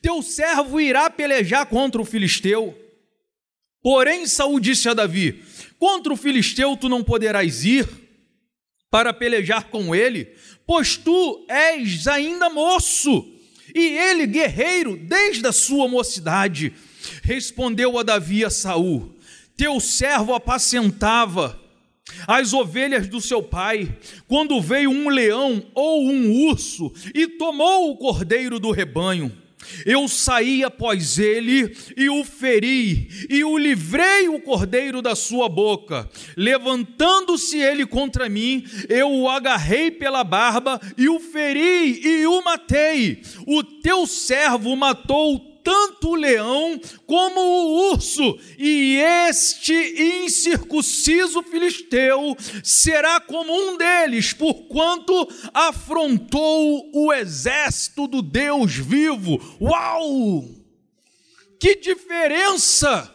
Teu 0.00 0.22
servo 0.22 0.80
irá 0.80 1.10
pelejar 1.10 1.66
contra 1.66 2.00
o 2.00 2.04
filisteu. 2.04 2.76
Porém, 3.82 4.26
Saul 4.26 4.58
disse 4.60 4.88
a 4.88 4.94
Davi: 4.94 5.42
Contra 5.78 6.12
o 6.12 6.16
filisteu 6.16 6.76
tu 6.76 6.88
não 6.88 7.04
poderás 7.04 7.64
ir 7.64 7.88
para 8.90 9.12
pelejar 9.12 9.68
com 9.68 9.94
ele, 9.94 10.34
pois 10.66 10.96
tu 10.96 11.46
és 11.48 12.06
ainda 12.06 12.48
moço, 12.48 13.26
e 13.74 13.80
ele 13.80 14.26
guerreiro 14.26 14.96
desde 14.96 15.46
a 15.46 15.52
sua 15.52 15.86
mocidade. 15.86 16.72
Respondeu 17.22 17.98
a 17.98 18.02
Davi 18.02 18.44
a 18.44 18.50
Saul: 18.50 19.17
teu 19.58 19.80
servo 19.80 20.32
apacentava 20.32 21.60
as 22.26 22.54
ovelhas 22.54 23.06
do 23.08 23.20
seu 23.20 23.42
pai, 23.42 23.94
quando 24.26 24.62
veio 24.62 24.90
um 24.90 25.08
leão 25.10 25.66
ou 25.74 26.08
um 26.08 26.46
urso 26.48 26.90
e 27.14 27.26
tomou 27.26 27.90
o 27.90 27.96
cordeiro 27.96 28.58
do 28.58 28.70
rebanho. 28.70 29.30
Eu 29.84 30.06
saí 30.06 30.62
após 30.62 31.18
ele 31.18 31.76
e 31.96 32.08
o 32.08 32.24
feri, 32.24 33.08
e 33.28 33.44
o 33.44 33.58
livrei 33.58 34.28
o 34.28 34.40
cordeiro 34.40 35.02
da 35.02 35.16
sua 35.16 35.48
boca. 35.48 36.08
Levantando-se 36.36 37.58
ele 37.58 37.84
contra 37.84 38.28
mim, 38.28 38.64
eu 38.88 39.10
o 39.12 39.28
agarrei 39.28 39.90
pela 39.90 40.22
barba 40.22 40.80
e 40.96 41.08
o 41.08 41.18
feri 41.18 42.00
e 42.00 42.26
o 42.26 42.40
matei. 42.42 43.20
O 43.46 43.62
teu 43.62 44.06
servo 44.06 44.74
matou 44.76 45.57
tanto 45.68 46.12
o 46.12 46.14
leão 46.14 46.80
como 47.06 47.38
o 47.38 47.92
urso, 47.92 48.40
e 48.56 48.96
este 49.28 49.74
incircunciso 50.24 51.42
filisteu 51.42 52.34
será 52.64 53.20
como 53.20 53.52
um 53.52 53.76
deles, 53.76 54.32
porquanto 54.32 55.28
afrontou 55.52 56.90
o 56.94 57.12
exército 57.12 58.06
do 58.06 58.22
Deus 58.22 58.76
vivo. 58.76 59.38
Uau! 59.60 60.42
Que 61.60 61.74
diferença! 61.74 63.14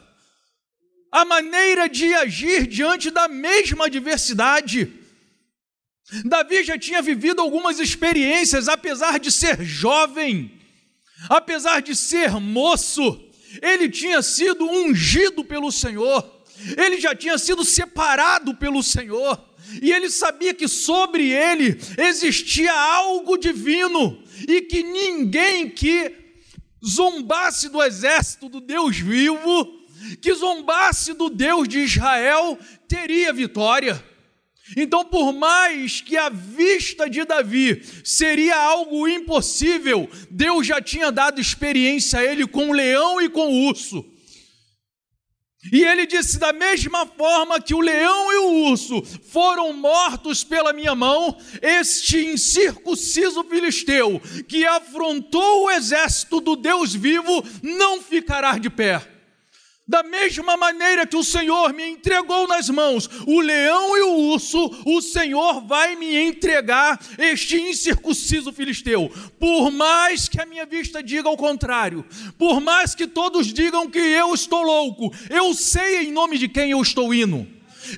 A 1.11 1.25
maneira 1.25 1.89
de 1.89 2.13
agir 2.13 2.67
diante 2.67 3.09
da 3.09 3.27
mesma 3.27 3.85
adversidade. 3.85 4.93
Davi 6.23 6.63
já 6.63 6.77
tinha 6.77 7.01
vivido 7.01 7.41
algumas 7.41 7.79
experiências, 7.79 8.67
apesar 8.67 9.19
de 9.19 9.31
ser 9.31 9.63
jovem 9.63 10.62
Apesar 11.29 11.81
de 11.81 11.95
ser 11.95 12.31
moço, 12.39 13.19
ele 13.61 13.89
tinha 13.89 14.21
sido 14.21 14.65
ungido 14.65 15.43
pelo 15.43 15.71
Senhor. 15.71 16.41
Ele 16.77 16.99
já 16.99 17.15
tinha 17.15 17.37
sido 17.37 17.63
separado 17.63 18.55
pelo 18.55 18.81
Senhor. 18.81 19.39
E 19.81 19.91
ele 19.91 20.09
sabia 20.09 20.53
que 20.53 20.67
sobre 20.67 21.29
ele 21.31 21.79
existia 21.97 22.73
algo 22.73 23.37
divino 23.37 24.21
e 24.47 24.61
que 24.61 24.83
ninguém 24.83 25.69
que 25.69 26.13
zombasse 26.85 27.69
do 27.69 27.81
exército 27.81 28.49
do 28.49 28.59
Deus 28.59 28.97
vivo, 28.97 29.81
que 30.21 30.33
zombasse 30.33 31.13
do 31.13 31.29
Deus 31.29 31.67
de 31.67 31.79
Israel, 31.79 32.57
teria 32.87 33.31
vitória. 33.31 34.03
Então, 34.75 35.05
por 35.05 35.33
mais 35.33 36.01
que 36.01 36.17
a 36.17 36.29
vista 36.29 37.09
de 37.09 37.23
Davi 37.25 37.83
seria 38.03 38.55
algo 38.55 39.07
impossível, 39.07 40.09
Deus 40.29 40.65
já 40.65 40.81
tinha 40.81 41.11
dado 41.11 41.39
experiência 41.39 42.19
a 42.19 42.23
ele 42.23 42.47
com 42.47 42.69
o 42.69 42.73
leão 42.73 43.21
e 43.21 43.29
com 43.29 43.47
o 43.47 43.67
urso. 43.67 44.05
E 45.71 45.83
ele 45.83 46.05
disse: 46.05 46.37
da 46.37 46.51
mesma 46.51 47.05
forma 47.05 47.61
que 47.61 47.73
o 47.73 47.79
leão 47.79 48.33
e 48.33 48.37
o 48.37 48.69
urso 48.69 49.01
foram 49.29 49.71
mortos 49.71 50.43
pela 50.43 50.73
minha 50.73 50.93
mão, 50.93 51.37
este 51.61 52.25
incircunciso 52.25 53.43
filisteu, 53.45 54.21
que 54.47 54.65
afrontou 54.65 55.65
o 55.65 55.71
exército 55.71 56.41
do 56.41 56.55
Deus 56.55 56.93
vivo, 56.93 57.43
não 57.61 58.01
ficará 58.01 58.57
de 58.57 58.69
pé. 58.69 59.12
Da 59.85 60.01
mesma 60.01 60.55
maneira 60.55 61.05
que 61.05 61.17
o 61.17 61.23
Senhor 61.25 61.73
me 61.73 61.85
entregou 61.85 62.47
nas 62.47 62.69
mãos 62.69 63.09
o 63.27 63.41
leão 63.41 63.97
e 63.97 64.01
o 64.01 64.15
urso, 64.31 64.71
o 64.85 65.01
Senhor 65.01 65.59
vai 65.67 65.97
me 65.97 66.15
entregar 66.15 66.97
este 67.17 67.57
incircunciso 67.59 68.53
filisteu. 68.53 69.11
Por 69.37 69.71
mais 69.71 70.29
que 70.29 70.39
a 70.39 70.45
minha 70.45 70.65
vista 70.65 71.03
diga 71.03 71.27
o 71.27 71.35
contrário, 71.35 72.05
por 72.37 72.61
mais 72.61 72.95
que 72.95 73.05
todos 73.05 73.47
digam 73.47 73.89
que 73.89 73.99
eu 73.99 74.33
estou 74.33 74.63
louco, 74.63 75.13
eu 75.29 75.53
sei 75.53 76.03
em 76.03 76.13
nome 76.13 76.37
de 76.37 76.47
quem 76.47 76.71
eu 76.71 76.81
estou 76.81 77.13
indo. 77.13 77.45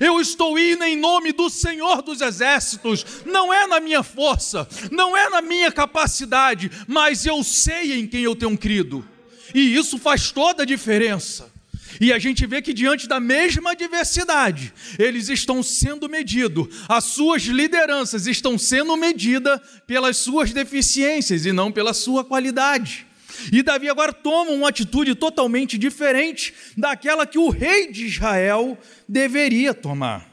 Eu 0.00 0.20
estou 0.20 0.58
indo 0.58 0.82
em 0.82 0.96
nome 0.96 1.30
do 1.30 1.48
Senhor 1.48 2.02
dos 2.02 2.20
Exércitos, 2.20 3.06
não 3.24 3.54
é 3.54 3.68
na 3.68 3.78
minha 3.78 4.02
força, 4.02 4.68
não 4.90 5.16
é 5.16 5.30
na 5.30 5.40
minha 5.40 5.70
capacidade, 5.70 6.68
mas 6.88 7.24
eu 7.24 7.44
sei 7.44 7.92
em 7.92 8.08
quem 8.08 8.22
eu 8.22 8.34
tenho 8.34 8.58
crido, 8.58 9.06
e 9.54 9.76
isso 9.76 9.96
faz 9.96 10.32
toda 10.32 10.64
a 10.64 10.66
diferença. 10.66 11.54
E 12.00 12.12
a 12.12 12.18
gente 12.18 12.46
vê 12.46 12.60
que 12.60 12.74
diante 12.74 13.06
da 13.06 13.18
mesma 13.18 13.72
adversidade, 13.72 14.72
eles 14.98 15.28
estão 15.28 15.62
sendo 15.62 16.08
medidos, 16.08 16.68
as 16.88 17.04
suas 17.04 17.42
lideranças 17.42 18.26
estão 18.26 18.58
sendo 18.58 18.96
medidas 18.96 19.60
pelas 19.86 20.16
suas 20.16 20.52
deficiências 20.52 21.46
e 21.46 21.52
não 21.52 21.72
pela 21.72 21.94
sua 21.94 22.24
qualidade. 22.24 23.06
E 23.52 23.62
Davi 23.62 23.88
agora 23.88 24.12
toma 24.12 24.50
uma 24.50 24.68
atitude 24.68 25.14
totalmente 25.14 25.76
diferente 25.76 26.54
daquela 26.76 27.26
que 27.26 27.38
o 27.38 27.50
rei 27.50 27.90
de 27.90 28.06
Israel 28.06 28.78
deveria 29.08 29.74
tomar. 29.74 30.28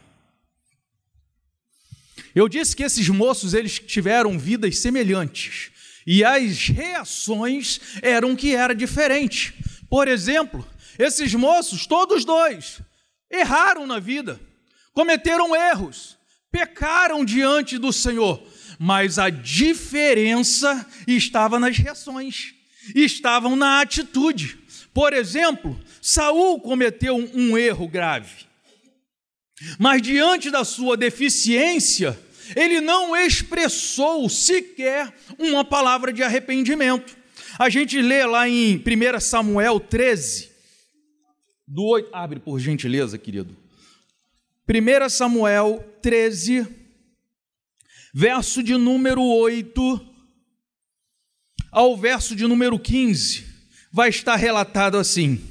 Eu 2.33 2.49
disse 2.49 2.75
que 2.75 2.83
esses 2.83 3.07
moços 3.09 3.53
eles 3.53 3.77
tiveram 3.77 4.39
vidas 4.39 4.79
semelhantes 4.79 5.71
e 6.05 6.23
as 6.23 6.67
reações 6.67 7.79
eram 8.01 8.35
que 8.35 8.55
era 8.55 8.73
diferente. 8.73 9.53
Por 9.89 10.07
exemplo, 10.07 10.67
esses 10.97 11.33
moços, 11.33 11.85
todos 11.85 12.25
dois, 12.25 12.79
erraram 13.29 13.87
na 13.87 13.99
vida, 13.99 14.39
cometeram 14.93 15.55
erros, 15.55 16.17
pecaram 16.51 17.25
diante 17.25 17.77
do 17.77 17.91
Senhor, 17.91 18.41
mas 18.77 19.17
a 19.17 19.29
diferença 19.29 20.85
estava 21.07 21.59
nas 21.59 21.77
reações, 21.77 22.53
estavam 22.95 23.55
na 23.55 23.81
atitude. 23.81 24.59
Por 24.93 25.13
exemplo, 25.13 25.79
Saul 26.01 26.59
cometeu 26.59 27.15
um 27.33 27.57
erro 27.57 27.87
grave, 27.87 28.45
mas 29.79 30.01
diante 30.01 30.51
da 30.51 30.63
sua 30.63 30.95
deficiência, 30.95 32.19
ele 32.55 32.81
não 32.81 33.15
expressou 33.15 34.29
sequer 34.29 35.13
uma 35.39 35.63
palavra 35.63 36.11
de 36.11 36.21
arrependimento. 36.21 37.15
A 37.57 37.69
gente 37.69 38.01
lê 38.01 38.25
lá 38.25 38.47
em 38.47 38.75
1 38.77 39.19
Samuel 39.19 39.79
13, 39.79 40.52
do 41.67 41.83
8. 41.83 42.09
Abre 42.13 42.39
por 42.39 42.59
gentileza, 42.59 43.17
querido. 43.17 43.55
1 44.67 45.09
Samuel 45.09 45.83
13, 46.01 46.67
verso 48.13 48.63
de 48.63 48.77
número 48.77 49.21
8 49.21 50.13
ao 51.73 51.97
verso 51.97 52.35
de 52.35 52.45
número 52.45 52.77
15, 52.77 53.45
vai 53.91 54.09
estar 54.09 54.35
relatado 54.35 54.95
assim: 54.95 55.41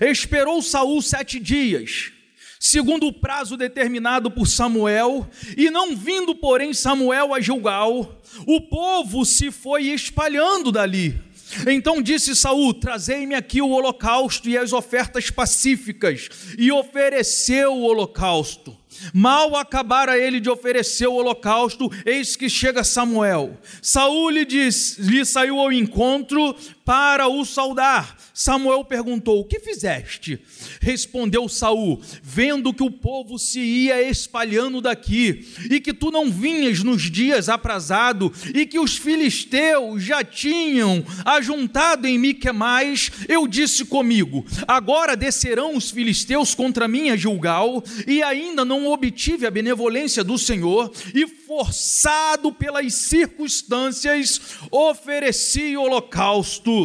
Esperou 0.00 0.62
Saul 0.62 1.02
sete 1.02 1.40
dias, 1.40 2.12
segundo 2.60 3.08
o 3.08 3.12
prazo 3.12 3.56
determinado 3.56 4.30
por 4.30 4.46
Samuel, 4.46 5.28
e 5.56 5.68
não 5.68 5.96
vindo, 5.96 6.34
porém, 6.34 6.72
Samuel 6.72 7.34
a 7.34 7.40
Gilgal, 7.40 8.22
o 8.46 8.60
povo 8.60 9.24
se 9.24 9.50
foi 9.50 9.88
espalhando 9.88 10.70
dali 10.70 11.20
então 11.66 12.02
disse 12.02 12.34
Saul: 12.34 12.74
Trazei-me 12.74 13.34
aqui 13.34 13.60
o 13.60 13.70
holocausto 13.70 14.48
e 14.48 14.56
as 14.56 14.72
ofertas 14.72 15.30
pacíficas, 15.30 16.28
e 16.58 16.70
ofereceu 16.70 17.72
o 17.72 17.82
holocausto. 17.82 18.76
Mal 19.12 19.56
acabara 19.56 20.18
ele 20.18 20.38
de 20.38 20.50
oferecer 20.50 21.06
o 21.06 21.14
holocausto, 21.14 21.90
eis 22.04 22.36
que 22.36 22.48
chega 22.48 22.84
Samuel. 22.84 23.56
Saul 23.80 24.30
lhe, 24.30 24.46
lhe 24.46 25.24
saiu 25.24 25.58
ao 25.58 25.72
encontro 25.72 26.54
para 26.92 27.26
o 27.26 27.42
saudar. 27.42 28.18
Samuel 28.34 28.84
perguntou: 28.84 29.40
O 29.40 29.44
que 29.46 29.58
fizeste? 29.58 30.38
Respondeu 30.78 31.48
Saul: 31.48 32.02
Vendo 32.22 32.74
que 32.74 32.82
o 32.82 32.90
povo 32.90 33.38
se 33.38 33.60
ia 33.60 34.02
espalhando 34.10 34.78
daqui, 34.78 35.48
e 35.70 35.80
que 35.80 35.94
tu 35.94 36.10
não 36.10 36.30
vinhas 36.30 36.82
nos 36.82 37.10
dias 37.10 37.48
aprazado, 37.48 38.30
e 38.54 38.66
que 38.66 38.78
os 38.78 38.98
filisteus 38.98 40.02
já 40.02 40.22
tinham 40.22 41.02
ajuntado 41.24 42.06
em 42.06 42.18
Miquemais, 42.18 43.10
eu 43.26 43.48
disse 43.48 43.86
comigo: 43.86 44.44
Agora 44.68 45.16
descerão 45.16 45.74
os 45.74 45.90
filisteus 45.90 46.54
contra 46.54 46.86
mim 46.86 47.08
a 47.08 47.16
Gilgal, 47.16 47.82
e 48.06 48.22
ainda 48.22 48.66
não 48.66 48.86
obtive 48.86 49.46
a 49.46 49.50
benevolência 49.50 50.22
do 50.22 50.36
Senhor, 50.36 50.92
e 51.14 51.26
forçado 51.26 52.52
pelas 52.52 52.92
circunstâncias, 52.92 54.38
ofereci 54.70 55.74
holocausto 55.74 56.81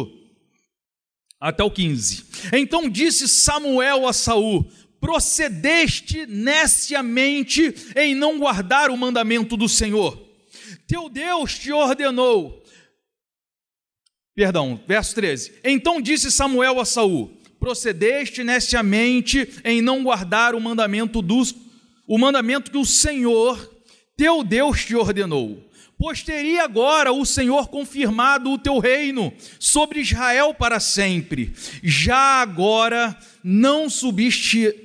até 1.40 1.62
o 1.62 1.70
15. 1.70 2.24
Então 2.52 2.88
disse 2.88 3.28
Samuel 3.28 4.06
a 4.06 4.12
Saul: 4.12 4.70
Procedeste 5.00 6.26
neciamente 6.26 7.74
em 7.96 8.14
não 8.14 8.38
guardar 8.38 8.90
o 8.90 8.96
mandamento 8.96 9.56
do 9.56 9.68
Senhor. 9.68 10.26
Teu 10.86 11.08
Deus 11.08 11.58
te 11.58 11.72
ordenou. 11.72 12.62
Perdão, 14.34 14.80
verso 14.86 15.14
13. 15.14 15.60
Então 15.64 16.00
disse 16.00 16.30
Samuel 16.30 16.80
a 16.80 16.84
Saul: 16.84 17.36
Procedeste 17.60 18.42
neciamente 18.42 19.60
em 19.64 19.82
não 19.82 20.02
guardar 20.02 20.54
o 20.54 20.60
mandamento 20.60 21.20
dos 21.22 21.54
o 22.06 22.16
mandamento 22.16 22.70
que 22.70 22.78
o 22.78 22.86
Senhor, 22.86 23.70
teu 24.16 24.42
Deus 24.42 24.82
te 24.82 24.96
ordenou 24.96 25.67
pois 25.98 26.22
teria 26.22 26.62
agora 26.62 27.12
o 27.12 27.26
Senhor 27.26 27.68
confirmado 27.68 28.50
o 28.50 28.58
teu 28.58 28.78
reino 28.78 29.32
sobre 29.58 30.00
Israel 30.00 30.54
para 30.54 30.78
sempre. 30.78 31.52
Já 31.82 32.40
agora 32.40 33.18
não, 33.42 33.88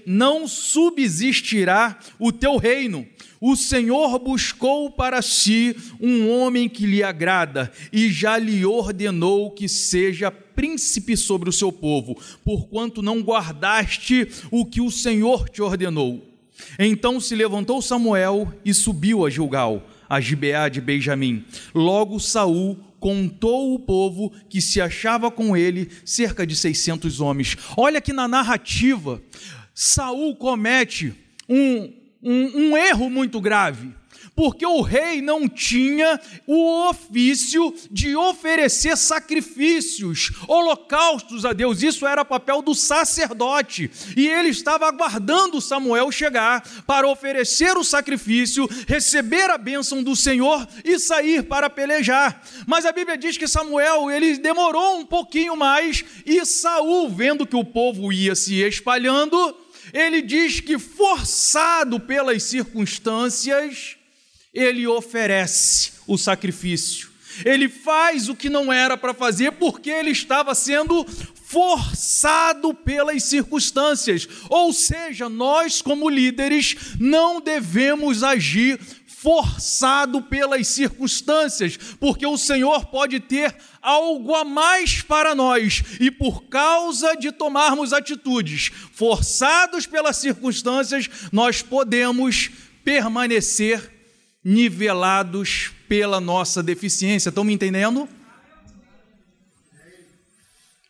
não 0.08 0.48
subsistirá 0.48 2.00
o 2.18 2.32
teu 2.32 2.58
reino. 2.58 3.06
O 3.40 3.56
Senhor 3.56 4.18
buscou 4.20 4.90
para 4.90 5.22
si 5.22 5.76
um 6.00 6.30
homem 6.30 6.68
que 6.68 6.86
lhe 6.86 7.04
agrada 7.04 7.72
e 7.92 8.10
já 8.10 8.38
lhe 8.38 8.66
ordenou 8.66 9.52
que 9.52 9.68
seja 9.68 10.32
príncipe 10.32 11.18
sobre 11.18 11.50
o 11.50 11.54
seu 11.54 11.72
povo, 11.72 12.18
porquanto 12.44 13.02
não 13.02 13.22
guardaste 13.22 14.30
o 14.50 14.66
que 14.66 14.80
o 14.80 14.90
Senhor 14.90 15.50
te 15.50 15.62
ordenou. 15.62 16.24
Então 16.80 17.20
se 17.20 17.36
levantou 17.36 17.82
Samuel 17.82 18.52
e 18.64 18.74
subiu 18.74 19.26
a 19.26 19.30
Gilgal 19.30 19.84
a 20.10 20.20
Gibeá 20.20 20.70
de 20.70 20.82
Benjamim. 20.82 21.46
Logo 21.74 22.20
Saul 22.20 22.78
contou 23.00 23.74
o 23.74 23.80
povo 23.80 24.32
que 24.50 24.62
se 24.62 24.80
achava 24.80 25.30
com 25.30 25.58
ele, 25.58 25.90
cerca 26.06 26.48
de 26.48 26.56
600 26.56 27.20
homens. 27.20 27.58
Olha 27.76 28.00
que 28.00 28.14
na 28.14 28.28
narrativa, 28.28 29.22
Saul 29.76 30.36
comete 30.36 31.14
um, 31.50 31.92
um, 32.22 32.70
um 32.70 32.78
erro 32.78 33.10
muito 33.10 33.42
grave 33.42 33.94
porque 34.36 34.66
o 34.66 34.82
rei 34.82 35.22
não 35.22 35.48
tinha 35.48 36.20
o 36.48 36.90
ofício 36.90 37.74
de 37.92 38.16
oferecer 38.16 38.98
sacrifícios, 38.98 40.32
holocaustos 40.48 41.46
a 41.46 41.54
Deus. 41.54 41.84
Isso 41.84 42.06
era 42.08 42.26
papel 42.26 42.62
do 42.62 42.74
sacerdote. 42.74 43.92
E 44.18 44.28
ele 44.28 44.50
estava 44.50 44.88
aguardando 44.88 45.62
Samuel 45.62 46.12
chegar 46.12 46.64
para 46.88 47.08
oferecer 47.08 47.78
o 47.78 47.84
sacrifício, 47.84 48.68
receber 48.88 49.50
a 49.50 49.58
bênção 49.58 50.02
do 50.02 50.16
Senhor 50.16 50.68
e 50.84 51.00
sair 51.00 51.44
para 51.44 51.70
pelejar. 51.70 52.42
Mas 52.66 52.86
a 52.86 52.92
Bíblia 52.92 53.18
diz 53.18 53.38
que 53.38 53.48
Samuel, 53.48 54.10
ele 54.10 54.38
demorou 54.38 55.00
um 55.00 55.06
pouquinho 55.06 55.56
mais 55.56 56.04
e 56.26 56.44
Saul, 56.46 57.10
vendo 57.10 57.46
que 57.46 57.56
o 57.56 57.64
povo 57.64 58.12
ia 58.12 58.36
se 58.36 58.62
espalhando, 58.62 59.56
ele 59.94 60.22
diz 60.22 60.60
que, 60.60 60.80
forçado 60.80 62.00
pelas 62.00 62.44
circunstâncias, 62.44 63.98
ele 64.54 64.86
oferece 64.86 65.94
o 66.06 66.18
sacrifício. 66.18 67.12
Ele 67.44 67.68
faz 67.68 68.30
o 68.30 68.36
que 68.36 68.50
não 68.50 68.72
era 68.72 68.96
para 68.96 69.14
fazer 69.14 69.54
porque 69.54 69.90
ele 69.90 70.12
estava 70.12 70.54
sendo 70.54 71.04
forçado 71.46 72.74
pelas 72.74 73.24
circunstâncias. 73.24 74.28
Ou 74.50 74.72
seja, 74.72 75.28
nós, 75.28 75.82
como 75.82 76.10
líderes, 76.10 76.76
não 77.00 77.42
devemos 77.42 78.24
agir 78.24 78.80
forçado 79.08 80.22
pelas 80.22 80.68
circunstâncias, 80.68 81.78
porque 81.98 82.26
o 82.28 82.38
Senhor 82.38 82.88
pode 82.88 83.22
ter 83.22 83.56
algo 83.82 84.36
a 84.36 84.44
mais 84.44 85.02
para 85.02 85.34
nós 85.34 85.82
e 85.98 86.12
por 86.12 86.44
causa 86.50 87.16
de 87.16 87.32
tomarmos 87.32 87.94
atitudes 87.94 88.70
forçados 88.92 89.86
pelas 89.86 90.18
circunstâncias, 90.18 91.10
nós 91.32 91.62
podemos 91.62 92.52
permanecer 92.84 93.93
nivelados 94.44 95.72
pela 95.88 96.20
nossa 96.20 96.62
deficiência. 96.62 97.30
Estão 97.30 97.44
me 97.44 97.54
entendendo? 97.54 98.08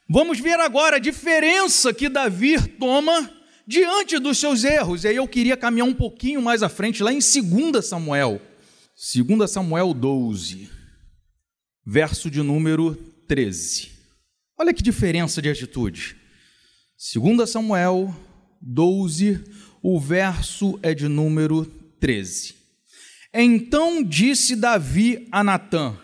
Vamos 0.10 0.40
ver 0.40 0.60
agora 0.60 0.98
a 0.98 1.00
diferença 1.00 1.94
que 1.94 2.10
Davi 2.10 2.62
toma 2.78 3.32
diante 3.66 4.20
dos 4.20 4.38
seus 4.38 4.64
erros. 4.64 5.04
E 5.04 5.08
aí 5.08 5.16
eu 5.16 5.28
queria 5.28 5.58
caminhar 5.58 5.88
um 5.88 5.94
pouquinho 5.94 6.42
mais 6.42 6.64
à 6.64 6.70
frente, 6.70 7.04
lá 7.04 7.12
em 7.12 7.20
2 7.20 7.86
Samuel. 7.86 8.42
2 8.96 9.50
Samuel 9.50 9.94
12, 9.94 10.70
verso 11.86 12.30
de 12.30 12.42
número 12.42 12.96
13. 13.28 13.92
Olha 14.58 14.74
que 14.74 14.84
diferença 14.84 15.42
de 15.42 15.50
atitude. 15.50 16.16
2 16.98 17.50
Samuel 17.50 18.16
12, 18.62 19.44
o 19.82 20.00
verso 20.00 20.80
é 20.84 20.94
de 20.94 21.08
número 21.08 21.66
13. 22.00 22.63
Então 23.34 24.04
disse 24.04 24.56
Davi 24.56 25.28
a 25.32 25.44
Natã: 25.44 25.98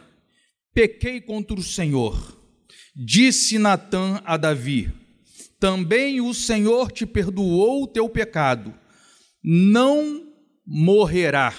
Pequei 0.73 1.21
contra 1.21 1.59
o 1.59 1.63
Senhor. 1.63 2.37
Disse 2.95 3.59
Natã 3.59 4.21
a 4.25 4.35
Davi: 4.35 4.91
também 5.59 6.21
o 6.21 6.33
Senhor 6.33 6.89
te 6.89 7.05
perdoou 7.05 7.83
o 7.83 7.87
teu 7.87 8.07
pecado, 8.07 8.73
não 9.43 10.25
morrerá. 10.65 11.53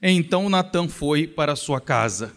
Então 0.00 0.48
Natã 0.48 0.88
foi 0.88 1.26
para 1.26 1.54
sua 1.54 1.78
casa. 1.78 2.34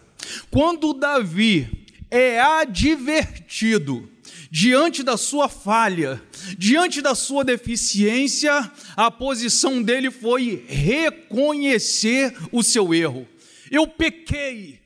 Quando 0.50 0.92
Davi 0.92 1.86
é 2.10 2.38
advertido 2.38 4.06
diante 4.50 5.02
da 5.02 5.16
sua 5.16 5.48
falha, 5.48 6.20
diante 6.58 7.00
da 7.00 7.14
sua 7.14 7.44
deficiência, 7.44 8.70
a 8.96 9.10
posição 9.10 9.82
dele 9.82 10.10
foi 10.10 10.64
reconhecer 10.66 12.36
o 12.50 12.62
seu 12.62 12.92
erro. 12.92 13.28
Eu 13.70 13.86
pequei, 13.86 14.80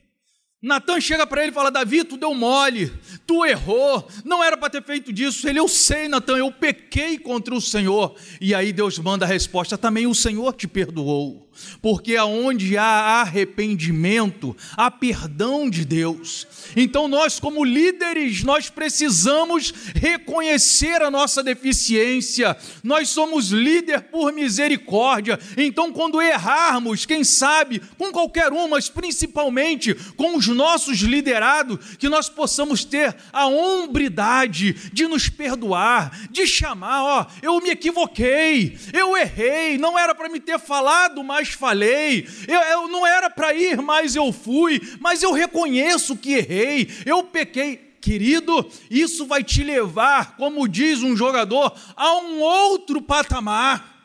Natan 0.61 0.99
chega 0.99 1.25
para 1.27 1.41
ele 1.41 1.51
e 1.51 1.53
fala: 1.53 1.71
Davi, 1.71 2.03
tu 2.03 2.17
deu 2.17 2.33
mole, 2.33 2.91
tu 3.25 3.45
errou, 3.45 4.07
não 4.23 4.43
era 4.43 4.55
para 4.55 4.69
ter 4.69 4.83
feito 4.83 5.11
disso. 5.11 5.47
Ele, 5.47 5.59
eu 5.59 5.67
sei, 5.67 6.07
Natan, 6.07 6.37
eu 6.37 6.51
pequei 6.51 7.17
contra 7.17 7.53
o 7.53 7.61
Senhor. 7.61 8.15
E 8.39 8.53
aí 8.53 8.71
Deus 8.71 8.99
manda 8.99 9.25
a 9.25 9.27
resposta: 9.27 9.77
também 9.77 10.07
o 10.07 10.15
Senhor 10.15 10.53
te 10.53 10.67
perdoou 10.67 11.44
porque 11.81 12.15
aonde 12.15 12.77
há 12.77 13.21
arrependimento, 13.21 14.55
há 14.75 14.89
perdão 14.89 15.69
de 15.69 15.85
Deus. 15.85 16.47
Então 16.75 17.07
nós 17.07 17.39
como 17.39 17.63
líderes, 17.63 18.43
nós 18.43 18.69
precisamos 18.69 19.73
reconhecer 19.95 21.01
a 21.01 21.11
nossa 21.11 21.43
deficiência. 21.43 22.55
Nós 22.83 23.09
somos 23.09 23.49
líder 23.49 24.01
por 24.03 24.31
misericórdia. 24.33 25.39
Então 25.57 25.91
quando 25.91 26.21
errarmos, 26.21 27.05
quem 27.05 27.23
sabe, 27.23 27.81
com 27.97 28.11
qualquer 28.11 28.51
um, 28.51 28.67
mas 28.67 28.89
principalmente 28.89 29.93
com 30.15 30.35
os 30.35 30.47
nossos 30.47 30.99
liderados, 30.99 31.95
que 31.97 32.09
nós 32.09 32.29
possamos 32.29 32.83
ter 32.83 33.15
a 33.31 33.47
hombridade 33.47 34.73
de 34.91 35.07
nos 35.07 35.29
perdoar, 35.29 36.27
de 36.29 36.47
chamar, 36.47 37.03
ó, 37.03 37.27
eu 37.41 37.59
me 37.61 37.69
equivoquei, 37.69 38.77
eu 38.93 39.15
errei, 39.17 39.77
não 39.77 39.97
era 39.97 40.13
para 40.15 40.29
me 40.29 40.39
ter 40.39 40.59
falado 40.59 41.23
mais 41.23 41.44
mas 41.45 41.49
falei, 41.49 42.27
eu, 42.47 42.61
eu 42.61 42.87
não 42.87 43.05
era 43.05 43.29
para 43.29 43.53
ir, 43.53 43.79
mas 43.81 44.15
eu 44.15 44.33
fui, 44.33 44.81
mas 44.99 45.21
eu 45.21 45.31
reconheço 45.31 46.17
que 46.17 46.33
errei, 46.33 46.89
eu 47.05 47.23
pequei. 47.23 47.85
Querido, 48.01 48.69
isso 48.91 49.25
vai 49.25 49.43
te 49.43 49.63
levar, 49.63 50.37
como 50.37 50.67
diz 50.67 51.01
um 51.01 51.17
jogador, 51.17 51.75
a 51.95 52.17
um 52.17 52.39
outro 52.39 53.01
patamar. 53.01 53.95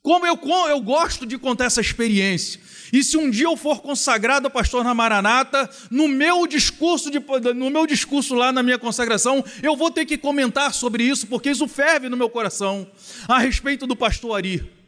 Como 0.00 0.24
eu, 0.24 0.38
eu 0.68 0.80
gosto 0.80 1.26
de 1.26 1.36
contar 1.36 1.64
essa 1.64 1.80
experiência. 1.80 2.60
E 2.92 3.02
se 3.02 3.16
um 3.16 3.28
dia 3.28 3.46
eu 3.46 3.56
for 3.56 3.80
consagrado 3.80 4.46
a 4.46 4.50
pastor 4.50 4.84
na 4.84 4.94
Maranata, 4.94 5.68
no 5.90 6.06
meu 6.06 6.46
discurso, 6.46 7.10
de, 7.10 7.18
no 7.52 7.68
meu 7.68 7.84
discurso 7.84 8.36
lá 8.36 8.52
na 8.52 8.62
minha 8.62 8.78
consagração, 8.78 9.44
eu 9.60 9.76
vou 9.76 9.90
ter 9.90 10.06
que 10.06 10.16
comentar 10.16 10.72
sobre 10.72 11.02
isso, 11.02 11.26
porque 11.26 11.50
isso 11.50 11.66
ferve 11.66 12.08
no 12.08 12.16
meu 12.16 12.30
coração, 12.30 12.88
a 13.26 13.38
respeito 13.38 13.88
do 13.88 13.96
pastor 13.96 14.36
Ari. 14.36 14.81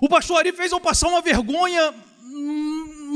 O 0.00 0.08
pastor 0.08 0.38
Ari 0.38 0.52
fez 0.52 0.72
eu 0.72 0.80
passar 0.80 1.08
uma 1.08 1.20
vergonha 1.20 1.94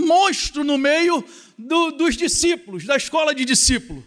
monstro 0.06 0.64
no 0.64 0.76
meio 0.76 1.24
do, 1.56 1.92
dos 1.92 2.16
discípulos, 2.16 2.84
da 2.84 2.96
escola 2.96 3.34
de 3.34 3.44
discípulo. 3.44 4.04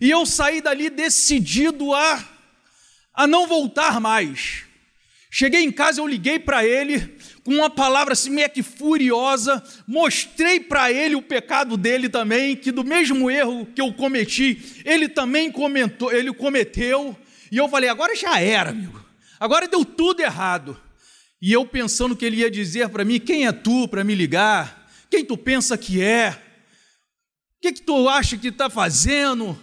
E 0.00 0.10
eu 0.10 0.26
saí 0.26 0.60
dali 0.60 0.90
decidido 0.90 1.94
a, 1.94 2.24
a 3.14 3.26
não 3.26 3.46
voltar 3.46 4.00
mais. 4.00 4.64
Cheguei 5.30 5.62
em 5.62 5.70
casa, 5.70 6.00
eu 6.00 6.06
liguei 6.06 6.38
para 6.38 6.64
ele 6.64 7.16
com 7.44 7.54
uma 7.54 7.70
palavra 7.70 8.12
assim 8.12 8.30
meio 8.30 8.50
que 8.50 8.62
furiosa, 8.62 9.62
mostrei 9.86 10.58
para 10.58 10.90
ele 10.90 11.14
o 11.14 11.22
pecado 11.22 11.76
dele 11.76 12.08
também, 12.08 12.56
que 12.56 12.72
do 12.72 12.82
mesmo 12.82 13.30
erro 13.30 13.66
que 13.66 13.80
eu 13.80 13.92
cometi, 13.92 14.82
ele 14.84 15.08
também 15.08 15.52
comentou, 15.52 16.12
ele 16.12 16.32
cometeu, 16.32 17.16
e 17.52 17.56
eu 17.56 17.68
falei: 17.68 17.88
"Agora 17.88 18.16
já 18.16 18.40
era, 18.40 18.70
amigo. 18.70 19.04
Agora 19.38 19.68
deu 19.68 19.84
tudo 19.84 20.20
errado. 20.20 20.80
E 21.40 21.52
eu 21.52 21.66
pensando 21.66 22.16
que 22.16 22.24
ele 22.24 22.38
ia 22.38 22.50
dizer 22.50 22.88
para 22.88 23.04
mim: 23.04 23.20
quem 23.20 23.46
é 23.46 23.52
tu 23.52 23.88
para 23.88 24.04
me 24.04 24.14
ligar? 24.14 24.88
Quem 25.10 25.24
tu 25.24 25.36
pensa 25.36 25.76
que 25.76 26.00
é? 26.00 26.42
O 27.58 27.60
que, 27.60 27.72
que 27.72 27.82
tu 27.82 28.08
acha 28.08 28.36
que 28.36 28.48
está 28.48 28.68
fazendo? 28.68 29.58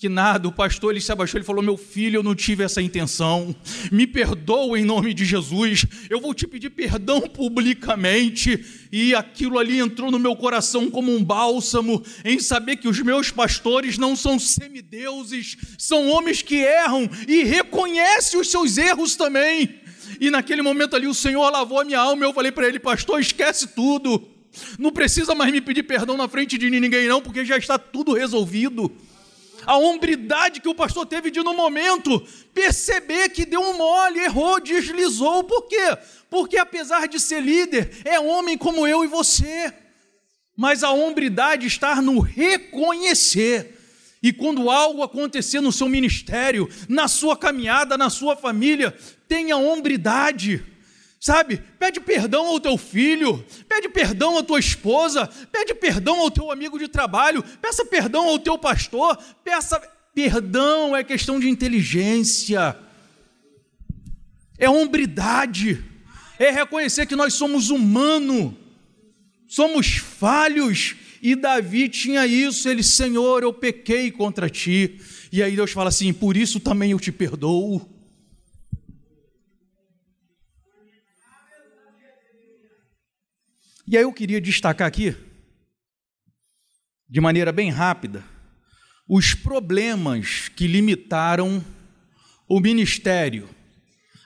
Que 0.00 0.08
nada, 0.08 0.48
o 0.48 0.52
pastor 0.52 0.92
ele 0.92 1.00
se 1.00 1.12
abaixou 1.12 1.38
e 1.38 1.44
falou: 1.44 1.62
Meu 1.62 1.76
filho, 1.76 2.16
eu 2.16 2.22
não 2.22 2.34
tive 2.34 2.64
essa 2.64 2.80
intenção, 2.80 3.54
me 3.92 4.06
perdoa 4.06 4.80
em 4.80 4.82
nome 4.82 5.12
de 5.12 5.26
Jesus, 5.26 5.84
eu 6.08 6.18
vou 6.22 6.32
te 6.32 6.46
pedir 6.46 6.70
perdão 6.70 7.20
publicamente. 7.20 8.64
E 8.90 9.14
aquilo 9.14 9.58
ali 9.58 9.78
entrou 9.78 10.10
no 10.10 10.18
meu 10.18 10.34
coração 10.34 10.90
como 10.90 11.14
um 11.14 11.22
bálsamo, 11.22 12.02
em 12.24 12.38
saber 12.38 12.76
que 12.76 12.88
os 12.88 12.98
meus 13.00 13.30
pastores 13.30 13.98
não 13.98 14.16
são 14.16 14.38
semideuses, 14.38 15.58
são 15.76 16.08
homens 16.08 16.40
que 16.40 16.56
erram 16.56 17.06
e 17.28 17.44
reconhecem 17.44 18.40
os 18.40 18.50
seus 18.50 18.78
erros 18.78 19.16
também. 19.16 19.79
E 20.20 20.30
naquele 20.30 20.60
momento 20.60 20.94
ali 20.94 21.06
o 21.06 21.14
Senhor 21.14 21.48
lavou 21.48 21.80
a 21.80 21.84
minha 21.84 21.98
alma 21.98 22.24
e 22.24 22.28
eu 22.28 22.34
falei 22.34 22.52
para 22.52 22.68
ele, 22.68 22.78
pastor, 22.78 23.18
esquece 23.18 23.68
tudo. 23.68 24.28
Não 24.78 24.92
precisa 24.92 25.34
mais 25.34 25.50
me 25.50 25.62
pedir 25.62 25.84
perdão 25.84 26.14
na 26.16 26.28
frente 26.28 26.58
de 26.58 26.68
ninguém, 26.68 27.08
não, 27.08 27.22
porque 27.22 27.42
já 27.42 27.56
está 27.56 27.78
tudo 27.78 28.12
resolvido. 28.12 28.94
A 29.64 29.78
hombridade 29.78 30.60
que 30.60 30.68
o 30.68 30.74
pastor 30.74 31.06
teve 31.06 31.30
de, 31.30 31.42
no 31.42 31.54
momento, 31.54 32.20
perceber 32.52 33.30
que 33.30 33.46
deu 33.46 33.60
um 33.60 33.78
mole, 33.78 34.18
errou, 34.20 34.60
deslizou. 34.60 35.42
Por 35.44 35.62
quê? 35.62 35.96
Porque, 36.28 36.58
apesar 36.58 37.08
de 37.08 37.18
ser 37.18 37.40
líder, 37.40 38.02
é 38.04 38.20
homem 38.20 38.58
como 38.58 38.86
eu 38.86 39.02
e 39.02 39.06
você. 39.06 39.72
Mas 40.56 40.82
a 40.82 40.90
hombridade 40.90 41.66
está 41.66 42.02
no 42.02 42.20
reconhecer 42.20 43.78
e 44.22 44.32
quando 44.32 44.68
algo 44.68 45.02
acontecer 45.02 45.60
no 45.60 45.72
seu 45.72 45.88
ministério, 45.88 46.68
na 46.88 47.08
sua 47.08 47.36
caminhada, 47.36 47.96
na 47.96 48.10
sua 48.10 48.36
família, 48.36 48.94
tenha 49.30 49.56
hombridade. 49.56 50.60
Sabe? 51.20 51.62
Pede 51.78 52.00
perdão 52.00 52.46
ao 52.46 52.58
teu 52.58 52.76
filho, 52.76 53.44
pede 53.68 53.88
perdão 53.88 54.38
à 54.38 54.42
tua 54.42 54.58
esposa, 54.58 55.28
pede 55.52 55.74
perdão 55.74 56.18
ao 56.18 56.30
teu 56.30 56.50
amigo 56.50 56.78
de 56.78 56.88
trabalho, 56.88 57.44
peça 57.62 57.84
perdão 57.84 58.26
ao 58.26 58.38
teu 58.38 58.58
pastor, 58.58 59.16
peça 59.44 59.78
perdão 60.14 60.96
é 60.96 61.04
questão 61.04 61.38
de 61.38 61.48
inteligência. 61.48 62.76
É 64.58 64.68
hombridade. 64.68 65.84
É 66.38 66.50
reconhecer 66.50 67.06
que 67.06 67.14
nós 67.14 67.34
somos 67.34 67.68
humanos, 67.68 68.54
somos 69.46 69.98
falhos 69.98 70.96
e 71.22 71.36
Davi 71.36 71.88
tinha 71.90 72.26
isso, 72.26 72.66
ele, 72.66 72.82
Senhor, 72.82 73.42
eu 73.42 73.52
pequei 73.52 74.10
contra 74.10 74.48
ti. 74.48 74.98
E 75.30 75.42
aí 75.42 75.54
Deus 75.54 75.70
fala 75.70 75.90
assim: 75.90 76.14
por 76.14 76.34
isso 76.34 76.58
também 76.58 76.92
eu 76.92 76.98
te 76.98 77.12
perdoo. 77.12 77.99
E 83.90 83.96
aí 83.96 84.04
eu 84.04 84.12
queria 84.12 84.40
destacar 84.40 84.86
aqui, 84.86 85.16
de 87.08 87.20
maneira 87.20 87.50
bem 87.50 87.70
rápida, 87.70 88.24
os 89.08 89.34
problemas 89.34 90.48
que 90.48 90.68
limitaram 90.68 91.60
o 92.48 92.60
ministério, 92.60 93.50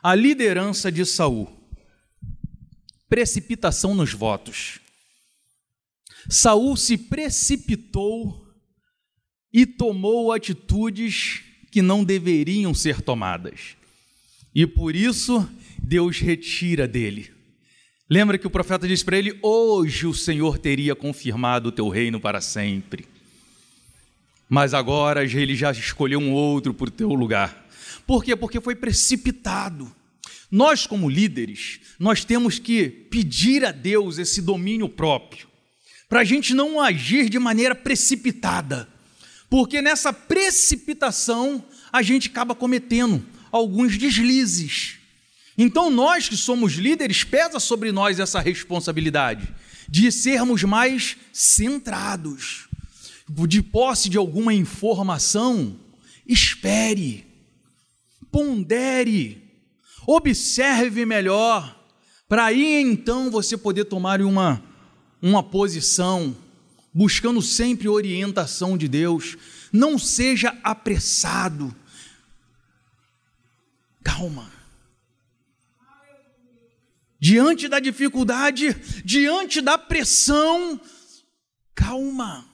a 0.02 0.14
liderança 0.14 0.92
de 0.92 1.06
Saul. 1.06 1.50
Precipitação 3.08 3.94
nos 3.94 4.12
votos. 4.12 4.80
Saul 6.28 6.76
se 6.76 6.98
precipitou 6.98 8.46
e 9.50 9.64
tomou 9.64 10.30
atitudes 10.30 11.40
que 11.72 11.80
não 11.80 12.04
deveriam 12.04 12.74
ser 12.74 13.00
tomadas. 13.00 13.78
E 14.54 14.66
por 14.66 14.94
isso 14.94 15.48
Deus 15.78 16.18
retira 16.18 16.86
dele. 16.86 17.32
Lembra 18.08 18.36
que 18.36 18.46
o 18.46 18.50
profeta 18.50 18.86
disse 18.86 19.04
para 19.04 19.16
ele: 19.16 19.38
Hoje 19.42 20.06
o 20.06 20.14
Senhor 20.14 20.58
teria 20.58 20.94
confirmado 20.94 21.70
o 21.70 21.72
teu 21.72 21.88
reino 21.88 22.20
para 22.20 22.40
sempre. 22.40 23.06
Mas 24.48 24.74
agora 24.74 25.24
ele 25.24 25.56
já 25.56 25.72
escolheu 25.72 26.20
um 26.20 26.32
outro 26.32 26.74
por 26.74 26.90
teu 26.90 27.08
lugar. 27.08 27.66
Por 28.06 28.22
quê? 28.22 28.36
Porque 28.36 28.60
foi 28.60 28.74
precipitado. 28.74 29.90
Nós, 30.50 30.86
como 30.86 31.08
líderes, 31.08 31.80
nós 31.98 32.24
temos 32.24 32.58
que 32.58 32.88
pedir 32.88 33.64
a 33.64 33.72
Deus 33.72 34.18
esse 34.18 34.42
domínio 34.42 34.88
próprio, 34.88 35.48
para 36.08 36.20
a 36.20 36.24
gente 36.24 36.54
não 36.54 36.80
agir 36.80 37.28
de 37.28 37.38
maneira 37.38 37.74
precipitada, 37.74 38.86
porque 39.48 39.80
nessa 39.80 40.12
precipitação 40.12 41.64
a 41.90 42.02
gente 42.02 42.28
acaba 42.28 42.54
cometendo 42.54 43.24
alguns 43.50 43.96
deslizes. 43.96 44.98
Então, 45.56 45.90
nós 45.90 46.28
que 46.28 46.36
somos 46.36 46.72
líderes, 46.72 47.24
pesa 47.24 47.60
sobre 47.60 47.92
nós 47.92 48.18
essa 48.18 48.40
responsabilidade 48.40 49.54
de 49.88 50.10
sermos 50.10 50.62
mais 50.62 51.16
centrados, 51.32 52.68
de 53.48 53.62
posse 53.62 54.08
de 54.08 54.18
alguma 54.18 54.52
informação, 54.52 55.78
espere 56.26 57.34
pondere, 58.34 59.40
observe 60.04 61.06
melhor, 61.06 61.80
para 62.28 62.46
aí 62.46 62.82
então 62.82 63.30
você 63.30 63.56
poder 63.56 63.84
tomar 63.84 64.20
uma, 64.20 64.60
uma 65.22 65.40
posição, 65.40 66.36
buscando 66.92 67.40
sempre 67.40 67.88
orientação 67.88 68.76
de 68.76 68.88
Deus. 68.88 69.36
Não 69.72 70.00
seja 70.00 70.52
apressado. 70.64 71.72
Calma. 74.02 74.50
Diante 77.24 77.68
da 77.68 77.80
dificuldade, 77.80 78.76
diante 79.02 79.62
da 79.62 79.78
pressão, 79.78 80.78
calma. 81.74 82.46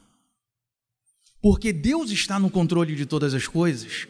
Porque 1.43 1.73
Deus 1.73 2.13
está 2.13 2.39
no 2.39 2.49
controle 2.49 2.95
de 2.95 3.05
todas 3.05 3.35
as 3.35 3.49
coisas. 3.49 4.07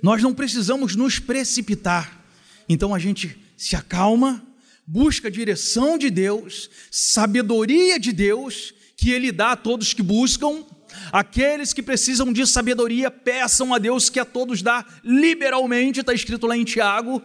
Nós 0.00 0.22
não 0.22 0.32
precisamos 0.32 0.94
nos 0.94 1.18
precipitar. 1.18 2.24
Então 2.68 2.94
a 2.94 2.98
gente 3.00 3.36
se 3.56 3.74
acalma, 3.74 4.40
busca 4.86 5.26
a 5.26 5.32
direção 5.32 5.98
de 5.98 6.10
Deus, 6.10 6.70
sabedoria 6.92 7.98
de 7.98 8.12
Deus, 8.12 8.72
que 8.96 9.10
Ele 9.10 9.32
dá 9.32 9.50
a 9.50 9.56
todos 9.56 9.92
que 9.92 10.02
buscam. 10.02 10.64
Aqueles 11.10 11.72
que 11.72 11.82
precisam 11.82 12.32
de 12.32 12.46
sabedoria, 12.46 13.10
peçam 13.10 13.74
a 13.74 13.78
Deus 13.78 14.08
que 14.08 14.20
a 14.20 14.24
todos 14.24 14.62
dá 14.62 14.86
liberalmente, 15.02 15.98
está 15.98 16.14
escrito 16.14 16.46
lá 16.46 16.56
em 16.56 16.62
Tiago. 16.62 17.20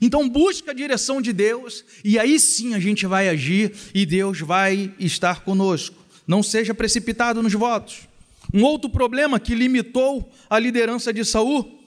Então 0.00 0.28
busca 0.28 0.70
a 0.70 0.74
direção 0.74 1.20
de 1.20 1.32
Deus 1.32 1.84
e 2.02 2.18
aí 2.18 2.40
sim 2.40 2.74
a 2.74 2.80
gente 2.80 3.06
vai 3.06 3.28
agir 3.28 3.72
e 3.94 4.06
Deus 4.06 4.40
vai 4.40 4.94
estar 4.98 5.44
conosco. 5.44 5.96
Não 6.26 6.42
seja 6.42 6.72
precipitado 6.72 7.42
nos 7.42 7.52
votos. 7.52 8.08
Um 8.52 8.64
outro 8.64 8.88
problema 8.88 9.38
que 9.38 9.54
limitou 9.54 10.32
a 10.48 10.58
liderança 10.58 11.12
de 11.12 11.24
Saul 11.24 11.78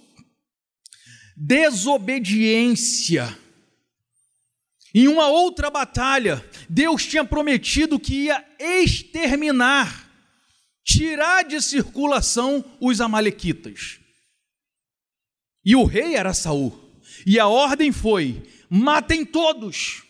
desobediência. 1.35 3.37
Em 4.93 5.07
uma 5.07 5.27
outra 5.27 5.71
batalha, 5.71 6.47
Deus 6.69 7.05
tinha 7.05 7.25
prometido 7.25 7.99
que 7.99 8.25
ia 8.25 8.45
exterminar, 8.59 10.07
tirar 10.83 11.43
de 11.43 11.59
circulação 11.61 12.63
os 12.79 13.01
amalequitas. 13.01 13.99
E 15.65 15.75
o 15.75 15.83
rei 15.83 16.15
era 16.15 16.33
Saul. 16.33 16.82
E 17.25 17.39
a 17.39 17.47
ordem 17.47 17.91
foi: 17.91 18.43
matem 18.69 19.25
todos. 19.25 20.03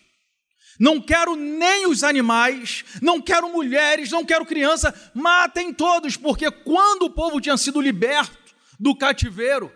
Não 0.80 1.00
quero 1.00 1.36
nem 1.36 1.88
os 1.88 2.04
animais, 2.04 2.84
não 3.02 3.22
quero 3.22 3.48
mulheres, 3.48 4.10
não 4.10 4.26
quero 4.26 4.46
criança, 4.46 4.94
matem 5.14 5.72
todos, 5.72 6.18
porque 6.18 6.50
quando 6.50 7.04
o 7.04 7.10
povo 7.12 7.40
tinha 7.40 7.56
sido 7.58 7.80
liberto 7.80 8.56
do 8.80 8.96
cativeiro, 8.96 9.72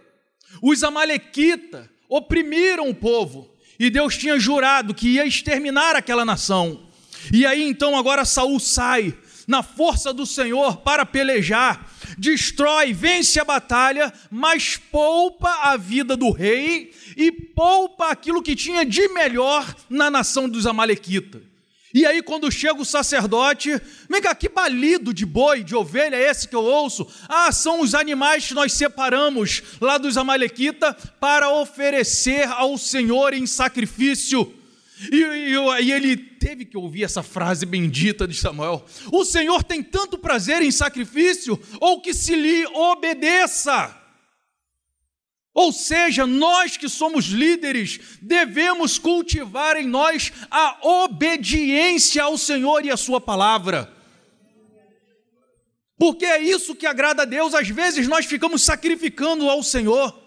os 0.62 0.84
Amalequitas 0.84 1.88
oprimiram 2.10 2.90
o 2.90 2.96
povo 2.96 3.50
e 3.80 3.90
Deus 3.90 4.18
tinha 4.18 4.40
jurado 4.40 4.94
que 4.94 5.10
ia 5.10 5.26
exterminar 5.26 5.96
aquela 5.96 6.26
nação. 6.26 6.90
E 7.32 7.46
aí 7.46 7.64
então 7.64 7.96
agora 7.96 8.26
Saul 8.26 8.60
sai 8.60 9.16
na 9.48 9.64
força 9.64 10.14
do 10.14 10.26
Senhor 10.26 10.78
para 10.78 11.06
pelejar, 11.06 11.90
destrói, 12.18 12.92
vence 12.92 13.40
a 13.40 13.46
batalha, 13.46 14.14
mas 14.30 14.76
poupa 14.76 15.50
a 15.72 15.78
vida 15.78 16.18
do 16.18 16.32
rei 16.32 16.94
e 17.16 17.32
poupa 17.32 18.10
aquilo 18.10 18.44
que 18.44 18.56
tinha 18.56 18.86
de 18.86 19.08
melhor 19.08 19.74
na 19.90 20.12
nação 20.12 20.50
dos 20.50 20.68
Amalequitas. 20.68 21.42
E 21.94 22.06
aí, 22.06 22.22
quando 22.22 22.52
chega 22.52 22.80
o 22.80 22.86
sacerdote, 22.86 23.82
vem 24.10 24.22
cá, 24.22 24.36
que 24.36 24.50
balido 24.50 25.14
de 25.14 25.26
boi, 25.26 25.64
de 25.64 25.74
ovelha 25.74 26.18
é 26.18 26.30
esse 26.30 26.48
que 26.48 26.56
eu 26.56 26.64
ouço? 26.64 27.08
Ah, 27.30 27.52
são 27.52 27.80
os 27.80 27.96
animais 27.96 28.46
que 28.46 28.54
nós 28.54 28.74
separamos 28.74 29.64
lá 29.80 29.98
dos 29.98 30.18
Amalequitas 30.18 30.94
para 31.20 31.50
oferecer 31.50 32.48
ao 32.50 32.78
Senhor 32.78 33.34
em 33.34 33.48
sacrifício. 33.48 34.54
E, 35.12 35.16
e, 35.16 35.84
e, 35.84 35.92
ele 35.92 36.18
teve 36.18 36.66
que 36.66 36.76
ouvir 36.76 37.04
essa 37.04 37.22
frase 37.22 37.66
bendita 37.66 38.28
de 38.28 38.36
Samuel: 38.36 38.84
O 39.12 39.24
Senhor 39.24 39.64
tem 39.64 39.84
tanto 39.84 40.18
prazer 40.18 40.62
em 40.62 40.72
sacrifício, 40.72 41.60
ou 41.80 42.02
que 42.02 42.14
se 42.14 42.36
lhe 42.36 42.66
obedeça. 42.68 43.96
Ou 45.54 45.72
seja, 45.72 46.28
nós 46.28 46.78
que 46.78 46.88
somos 46.88 47.26
líderes 47.26 48.00
devemos 48.22 49.00
cultivar 49.00 49.76
em 49.76 49.88
nós 49.88 50.32
a 50.52 50.78
obediência 50.88 52.24
ao 52.24 52.38
Senhor 52.38 52.86
e 52.86 52.92
à 52.92 52.98
Sua 52.98 53.20
palavra. 53.20 53.92
Porque 55.98 56.26
é 56.26 56.40
isso 56.40 56.76
que 56.76 56.86
agrada 56.86 57.24
a 57.24 57.26
Deus. 57.26 57.56
Às 57.56 57.70
vezes 57.70 58.08
nós 58.08 58.26
ficamos 58.26 58.62
sacrificando 58.62 59.50
ao 59.50 59.64
Senhor, 59.64 60.27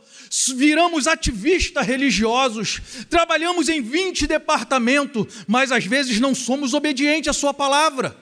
viramos 0.56 1.06
ativistas 1.06 1.86
religiosos, 1.86 2.80
trabalhamos 3.08 3.68
em 3.68 3.82
20 3.82 4.26
departamentos, 4.26 5.44
mas 5.46 5.72
às 5.72 5.84
vezes 5.84 6.20
não 6.20 6.34
somos 6.34 6.72
obedientes 6.74 7.28
à 7.28 7.32
Sua 7.32 7.52
palavra, 7.52 8.16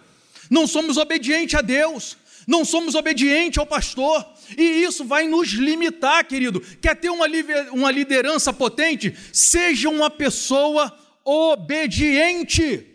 não 0.50 0.66
somos 0.66 0.96
obedientes 0.96 1.54
a 1.54 1.60
Deus 1.60 2.16
não 2.48 2.64
somos 2.64 2.94
obedientes 2.94 3.58
ao 3.58 3.66
pastor, 3.66 4.26
e 4.56 4.62
isso 4.82 5.04
vai 5.04 5.28
nos 5.28 5.48
limitar, 5.50 6.24
querido. 6.26 6.62
Quer 6.80 6.96
ter 6.96 7.10
uma, 7.10 7.26
uma 7.72 7.90
liderança 7.90 8.54
potente? 8.54 9.14
Seja 9.30 9.90
uma 9.90 10.08
pessoa 10.08 10.90
obediente. 11.22 12.86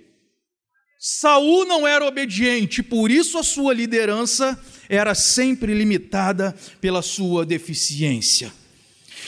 Saul 0.97 1.65
não 1.65 1.87
era 1.87 2.03
obediente, 2.03 2.81
por 2.81 3.11
isso 3.11 3.37
a 3.37 3.43
sua 3.43 3.75
liderança 3.75 4.59
era 4.89 5.13
sempre 5.13 5.75
limitada 5.75 6.55
pela 6.81 7.03
sua 7.03 7.45
deficiência. 7.45 8.51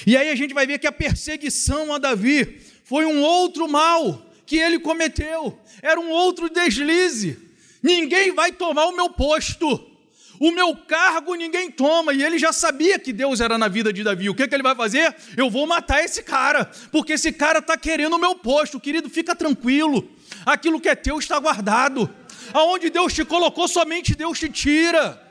E 0.05 0.15
aí 0.17 0.29
a 0.29 0.35
gente 0.35 0.53
vai 0.53 0.65
ver 0.65 0.79
que 0.79 0.87
a 0.87 0.91
perseguição 0.91 1.93
a 1.93 1.97
Davi 1.97 2.61
foi 2.83 3.05
um 3.05 3.21
outro 3.21 3.67
mal 3.67 4.25
que 4.45 4.57
ele 4.57 4.79
cometeu, 4.79 5.59
era 5.81 5.99
um 5.99 6.09
outro 6.09 6.49
deslize. 6.49 7.37
Ninguém 7.81 8.31
vai 8.31 8.51
tomar 8.51 8.85
o 8.85 8.95
meu 8.95 9.09
posto. 9.09 9.91
O 10.39 10.51
meu 10.51 10.75
cargo 10.75 11.33
ninguém 11.35 11.71
toma, 11.71 12.13
e 12.13 12.21
ele 12.21 12.37
já 12.37 12.51
sabia 12.51 12.99
que 12.99 13.13
Deus 13.13 13.39
era 13.39 13.57
na 13.57 13.67
vida 13.67 13.93
de 13.93 14.03
Davi. 14.03 14.29
O 14.29 14.35
que, 14.35 14.47
que 14.47 14.53
ele 14.53 14.63
vai 14.63 14.75
fazer? 14.75 15.15
Eu 15.37 15.49
vou 15.49 15.65
matar 15.65 16.03
esse 16.03 16.23
cara, 16.23 16.69
porque 16.91 17.13
esse 17.13 17.31
cara 17.31 17.59
está 17.59 17.77
querendo 17.77 18.15
o 18.15 18.19
meu 18.19 18.35
posto. 18.35 18.79
Querido, 18.79 19.09
fica 19.09 19.33
tranquilo, 19.33 20.09
aquilo 20.45 20.81
que 20.81 20.89
é 20.89 20.95
teu 20.95 21.19
está 21.19 21.39
guardado. 21.39 22.09
Aonde 22.53 22.89
Deus 22.89 23.13
te 23.13 23.23
colocou, 23.23 23.67
somente 23.67 24.13
Deus 24.13 24.37
te 24.37 24.49
tira. 24.49 25.21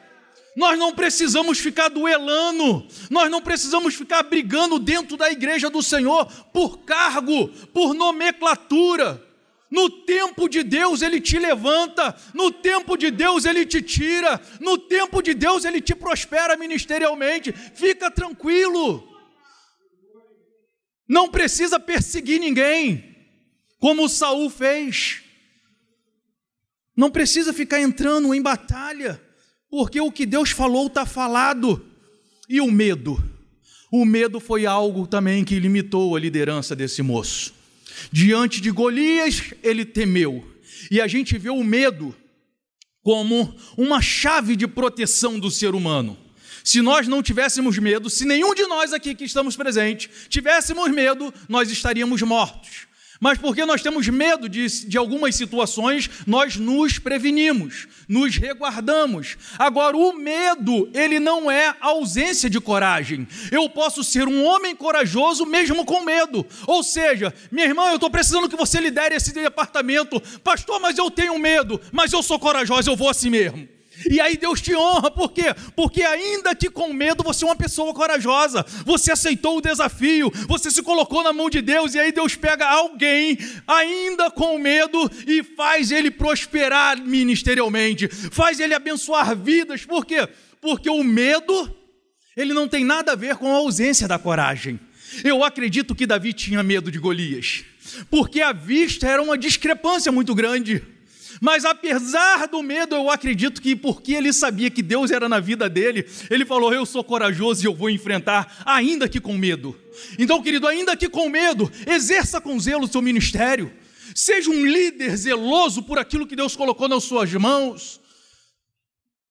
Nós 0.57 0.79
não 0.79 0.93
precisamos 0.93 1.59
ficar 1.59 1.89
duelando, 1.89 2.87
nós 3.11 3.29
não 3.31 3.43
precisamos 3.43 3.95
ficar 3.95 4.23
brigando 4.23 4.79
dentro 4.79 5.17
da 5.17 5.31
igreja 5.31 5.69
do 5.69 5.83
Senhor 5.83 6.27
por 6.53 6.79
cargo, 6.85 7.49
por 7.73 7.93
nomenclatura. 7.93 9.21
No 9.69 9.91
tempo 9.91 10.49
de 10.49 10.63
Deus 10.63 11.03
ele 11.03 11.21
te 11.21 11.37
levanta, 11.37 12.17
no 12.33 12.53
tempo 12.53 12.97
de 12.97 13.11
Deus 13.11 13.45
ele 13.45 13.67
te 13.67 13.83
tira, 13.83 14.41
no 14.61 14.79
tempo 14.79 15.21
de 15.21 15.35
Deus 15.35 15.65
ele 15.65 15.81
te 15.81 15.97
prospera 15.97 16.57
ministerialmente. 16.57 17.53
Fica 17.53 18.09
tranquilo. 18.09 19.03
Não 21.09 21.29
precisa 21.29 21.81
perseguir 21.81 22.39
ninguém, 22.39 23.17
como 23.81 24.09
Saul 24.09 24.49
fez. 24.49 25.23
Não 26.97 27.11
precisa 27.11 27.53
ficar 27.53 27.81
entrando 27.81 28.33
em 28.33 28.41
batalha, 28.41 29.21
porque 29.75 30.01
o 30.01 30.13
que 30.13 30.25
Deus 30.25 30.51
falou 30.51 30.87
está 30.87 31.05
falado. 31.05 31.85
E 32.49 32.61
o 32.61 32.71
medo? 32.71 33.21
o 33.91 34.05
medo 34.05 34.39
foi 34.39 34.67
algo 34.67 35.05
também 35.05 35.45
que 35.45 35.59
limitou 35.59 36.15
a 36.15 36.21
liderança 36.21 36.77
desse 36.77 37.03
moço. 37.03 37.53
Diante 38.11 38.61
de 38.61 38.71
Golias, 38.71 39.53
ele 39.65 39.85
temeu. 39.85 40.45
E 40.93 41.01
a 41.01 41.09
gente 41.09 41.37
vê 41.39 41.51
o 41.51 41.65
medo 41.65 42.15
como 43.03 43.53
uma 43.77 44.01
chave 44.01 44.55
de 44.55 44.69
proteção 44.69 45.41
do 45.41 45.51
ser 45.51 45.75
humano. 45.75 46.17
Se 46.63 46.81
nós 46.81 47.09
não 47.09 47.21
tivéssemos 47.21 47.77
medo, 47.79 48.09
se 48.09 48.25
nenhum 48.25 48.55
de 48.55 48.67
nós 48.67 48.93
aqui 48.93 49.13
que 49.13 49.25
estamos 49.25 49.57
presentes 49.57 50.09
tivéssemos 50.29 50.89
medo, 50.91 51.35
nós 51.49 51.69
estaríamos 51.69 52.23
mortos. 52.23 52.87
Mas 53.21 53.39
porque 53.39 53.65
nós 53.65 53.83
temos 53.83 54.09
medo 54.09 54.49
de, 54.49 54.67
de 54.87 54.99
algumas 54.99 55.35
situações, 55.37 56.11
nós 56.27 56.57
nos 56.57 56.99
prevenimos, 56.99 57.87
nos 58.09 58.37
reguardamos. 58.37 59.37
Agora, 59.59 59.97
o 59.97 60.13
medo, 60.13 60.91
ele 60.93 61.21
não 61.21 61.51
é 61.51 61.75
ausência 61.81 62.51
de 62.51 62.61
coragem. 62.61 63.27
Eu 63.51 63.69
posso 63.71 64.03
ser 64.03 64.27
um 64.27 64.45
homem 64.45 64.75
corajoso 64.75 65.47
mesmo 65.47 65.85
com 65.85 66.03
medo. 66.03 66.47
Ou 66.67 66.83
seja, 66.83 67.33
minha 67.51 67.67
irmã, 67.67 67.89
eu 67.89 67.95
estou 67.97 68.11
precisando 68.11 68.49
que 68.49 68.57
você 68.57 68.81
lidere 68.81 69.15
esse 69.15 69.33
departamento. 69.33 70.21
Pastor, 70.43 70.81
mas 70.81 70.99
eu 70.99 71.11
tenho 71.11 71.39
medo, 71.39 71.81
mas 71.93 72.13
eu 72.13 72.23
sou 72.23 72.39
corajosa, 72.39 72.91
eu 72.91 72.97
vou 72.97 73.09
assim 73.09 73.31
mesmo. 73.31 73.74
E 74.11 74.21
aí 74.21 74.37
Deus 74.37 74.61
te 74.61 74.75
honra, 74.75 75.11
por 75.11 75.33
quê? 75.33 75.55
Porque 75.75 76.03
ainda 76.03 76.55
que 76.55 76.69
com 76.69 76.93
medo 76.93 77.23
você 77.23 77.45
é 77.45 77.49
uma 77.49 77.57
pessoa 77.57 77.95
corajosa, 77.95 78.65
você 78.85 79.13
aceitou 79.13 79.59
o 79.59 79.61
desafio, 79.61 80.31
você 80.49 80.71
se 80.71 80.83
colocou 80.83 81.23
na 81.23 81.33
mão 81.33 81.49
de 81.49 81.61
Deus, 81.61 81.95
e 81.95 81.99
aí 81.99 82.13
Deus 82.13 82.35
pega 82.35 82.67
alguém, 82.67 83.39
ainda 83.67 84.31
com 84.31 84.59
medo, 84.59 85.11
e 85.27 85.43
faz 85.43 85.91
ele 85.91 86.11
prosperar 86.11 87.01
ministerialmente, 87.01 88.09
faz 88.09 88.61
ele 88.61 88.75
abençoar 88.75 89.37
vidas, 89.37 89.85
por 89.85 90.05
quê? 90.05 90.29
Porque 90.61 90.89
o 90.89 91.05
medo, 91.05 91.75
ele 92.37 92.53
não 92.53 92.67
tem 92.67 92.85
nada 92.85 93.13
a 93.13 93.17
ver 93.17 93.37
com 93.37 93.53
a 93.53 93.57
ausência 93.57 94.09
da 94.09 94.19
coragem. 94.19 94.81
Eu 95.23 95.45
acredito 95.45 95.95
que 95.95 96.07
Davi 96.07 96.33
tinha 96.33 96.63
medo 96.63 96.91
de 96.91 96.99
Golias, 96.99 97.65
porque 98.11 98.41
a 98.41 98.53
vista 98.53 99.07
era 99.07 99.23
uma 99.23 99.39
discrepância 99.39 100.11
muito 100.11 100.35
grande. 100.35 100.83
Mas 101.41 101.65
apesar 101.65 102.47
do 102.47 102.63
medo, 102.63 102.95
eu 102.95 103.11
acredito 103.11 103.61
que 103.61 103.75
porque 103.75 104.13
ele 104.13 104.33
sabia 104.33 104.71
que 104.71 104.83
Deus 104.83 105.11
era 105.11 105.29
na 105.29 105.41
vida 105.41 105.69
dele, 105.69 106.09
ele 106.31 106.45
falou: 106.45 106.73
Eu 106.73 106.87
sou 106.87 107.03
corajoso 107.03 107.63
e 107.63 107.67
eu 107.67 107.75
vou 107.75 107.91
enfrentar, 107.91 108.63
ainda 108.65 109.09
que 109.09 109.21
com 109.21 109.37
medo. 109.37 109.79
Então, 110.19 110.43
querido, 110.43 110.67
ainda 110.67 110.97
que 110.97 111.09
com 111.09 111.29
medo, 111.29 111.71
exerça 111.87 112.41
com 112.41 112.59
zelo 112.59 112.85
o 112.85 112.89
seu 112.89 113.03
ministério. 113.03 113.73
Seja 114.15 114.51
um 114.51 114.65
líder 114.65 115.17
zeloso 115.17 115.83
por 115.83 115.99
aquilo 115.99 116.27
que 116.27 116.37
Deus 116.37 116.55
colocou 116.55 116.89
nas 116.89 117.05
suas 117.05 117.33
mãos. 117.35 118.01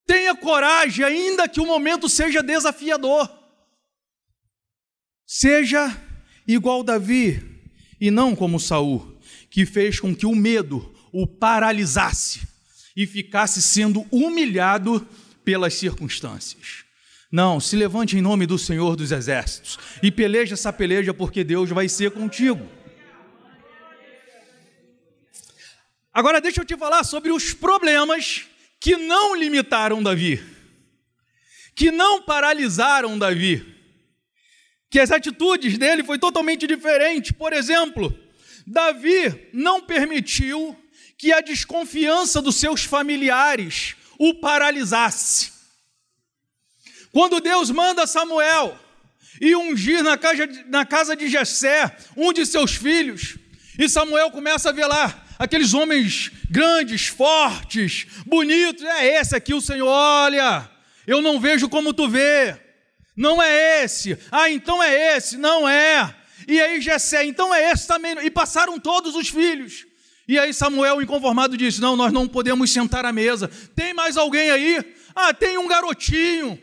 Tenha 0.06 0.36
coragem, 0.36 1.06
ainda 1.06 1.48
que 1.48 1.62
o 1.62 1.66
momento 1.66 2.10
seja 2.10 2.44
desafiador. 2.44 3.30
Seja 5.26 5.96
igual 6.46 6.84
Davi 6.84 7.42
e 8.00 8.12
não 8.12 8.36
como 8.36 8.60
Saul, 8.60 9.18
que 9.50 9.66
fez 9.66 10.00
com 10.00 10.14
que 10.14 10.26
o 10.26 10.36
medo 10.36 10.93
o 11.14 11.28
paralisasse 11.28 12.42
e 12.96 13.06
ficasse 13.06 13.62
sendo 13.62 14.06
humilhado 14.12 15.08
pelas 15.46 15.76
circunstâncias. 15.76 16.84
Não, 17.32 17.60
se 17.60 17.76
levante 17.76 18.18
em 18.18 18.22
nome 18.22 18.46
do 18.46 18.58
Senhor 18.60 18.96
dos 18.96 19.12
Exércitos 19.12 19.80
e 20.02 20.12
peleja 20.12 20.54
essa 20.54 20.74
peleja, 20.74 21.14
porque 21.14 21.44
Deus 21.44 21.70
vai 21.70 21.88
ser 21.88 22.12
contigo. 22.12 22.68
Agora 26.14 26.40
deixa 26.40 26.62
eu 26.62 26.66
te 26.66 26.78
falar 26.78 27.04
sobre 27.04 27.32
os 27.32 27.54
problemas 27.54 28.46
que 28.80 28.96
não 28.98 29.36
limitaram 29.36 30.04
Davi, 30.04 30.44
que 31.74 31.90
não 31.90 32.22
paralisaram 32.22 33.18
Davi, 33.18 33.66
que 34.92 35.00
as 35.00 35.10
atitudes 35.10 35.76
dele 35.76 36.04
foi 36.04 36.20
totalmente 36.20 36.68
diferente. 36.68 37.34
Por 37.34 37.52
exemplo, 37.52 38.16
Davi 38.68 39.50
não 39.52 39.82
permitiu 39.82 40.78
que 41.18 41.32
a 41.32 41.42
desconfiança 41.42 42.42
dos 42.42 42.56
seus 42.56 42.84
familiares 42.84 43.96
o 44.18 44.36
paralisasse. 44.36 45.52
Quando 47.12 47.40
Deus 47.40 47.70
manda 47.70 48.08
Samuel 48.08 48.78
e 49.40 49.56
ungir 49.56 50.04
na 50.04 50.18
casa, 50.18 50.48
na 50.68 50.86
casa 50.86 51.16
de 51.16 51.28
Jessé 51.28 51.96
um 52.18 52.34
de 52.34 52.46
seus 52.46 52.76
filhos, 52.76 53.38
e 53.78 53.90
Samuel 53.90 54.32
começa 54.32 54.70
a 54.70 54.88
lá 54.88 55.24
aqueles 55.38 55.74
homens 55.74 56.32
grandes, 56.50 57.08
fortes, 57.08 58.06
bonitos, 58.26 58.84
é 58.84 59.20
esse 59.20 59.36
aqui 59.36 59.54
o 59.54 59.62
Senhor, 59.62 59.88
olha, 59.88 60.70
eu 61.06 61.22
não 61.22 61.40
vejo 61.40 61.68
como 61.68 61.94
tu 61.94 62.08
vê, 62.08 62.56
não 63.16 63.42
é 63.42 63.84
esse, 63.84 64.18
ah, 64.32 64.50
então 64.50 64.82
é 64.82 65.18
esse, 65.18 65.38
não 65.38 65.68
é, 65.68 66.16
e 66.48 66.62
aí 66.62 66.80
Jessé, 66.80 67.26
então 67.26 67.54
é 67.54 67.72
esse 67.72 67.88
também, 67.88 68.16
e 68.24 68.30
passaram 68.30 68.80
todos 68.80 69.16
os 69.16 69.30
filhos, 69.30 69.86
e 70.28 70.40
aí 70.40 70.54
Samuel, 70.54 71.02
inconformado, 71.02 71.58
disse: 71.58 71.82
Não, 71.82 71.96
nós 71.96 72.14
não 72.14 72.28
podemos 72.28 72.72
sentar 72.72 73.06
à 73.06 73.12
mesa. 73.12 73.50
Tem 73.76 73.94
mais 73.94 74.18
alguém 74.18 74.50
aí? 74.52 74.96
Ah, 75.16 75.34
tem 75.34 75.58
um 75.58 75.68
garotinho. 75.68 76.60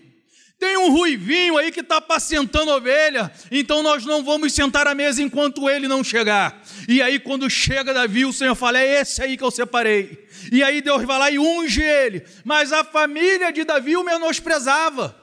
Tem 0.60 0.76
um 0.76 0.90
ruivinho 0.90 1.56
aí 1.56 1.72
que 1.72 1.80
está 1.80 1.96
apacentando 1.96 2.70
ovelha, 2.70 3.32
então 3.50 3.82
nós 3.82 4.04
não 4.04 4.22
vamos 4.22 4.52
sentar 4.52 4.86
à 4.86 4.94
mesa 4.94 5.22
enquanto 5.22 5.70
ele 5.70 5.88
não 5.88 6.04
chegar. 6.04 6.62
E 6.86 7.00
aí, 7.00 7.18
quando 7.18 7.48
chega 7.48 7.94
Davi, 7.94 8.26
o 8.26 8.32
Senhor 8.32 8.54
fala: 8.54 8.78
É 8.78 9.00
esse 9.00 9.22
aí 9.22 9.38
que 9.38 9.44
eu 9.44 9.50
separei. 9.50 10.26
E 10.52 10.62
aí 10.62 10.82
Deus 10.82 11.02
vai 11.04 11.18
lá 11.18 11.30
e 11.30 11.38
unge 11.38 11.82
ele. 11.82 12.22
Mas 12.44 12.74
a 12.74 12.84
família 12.84 13.50
de 13.50 13.64
Davi 13.64 13.96
o 13.96 14.04
menosprezava, 14.04 15.16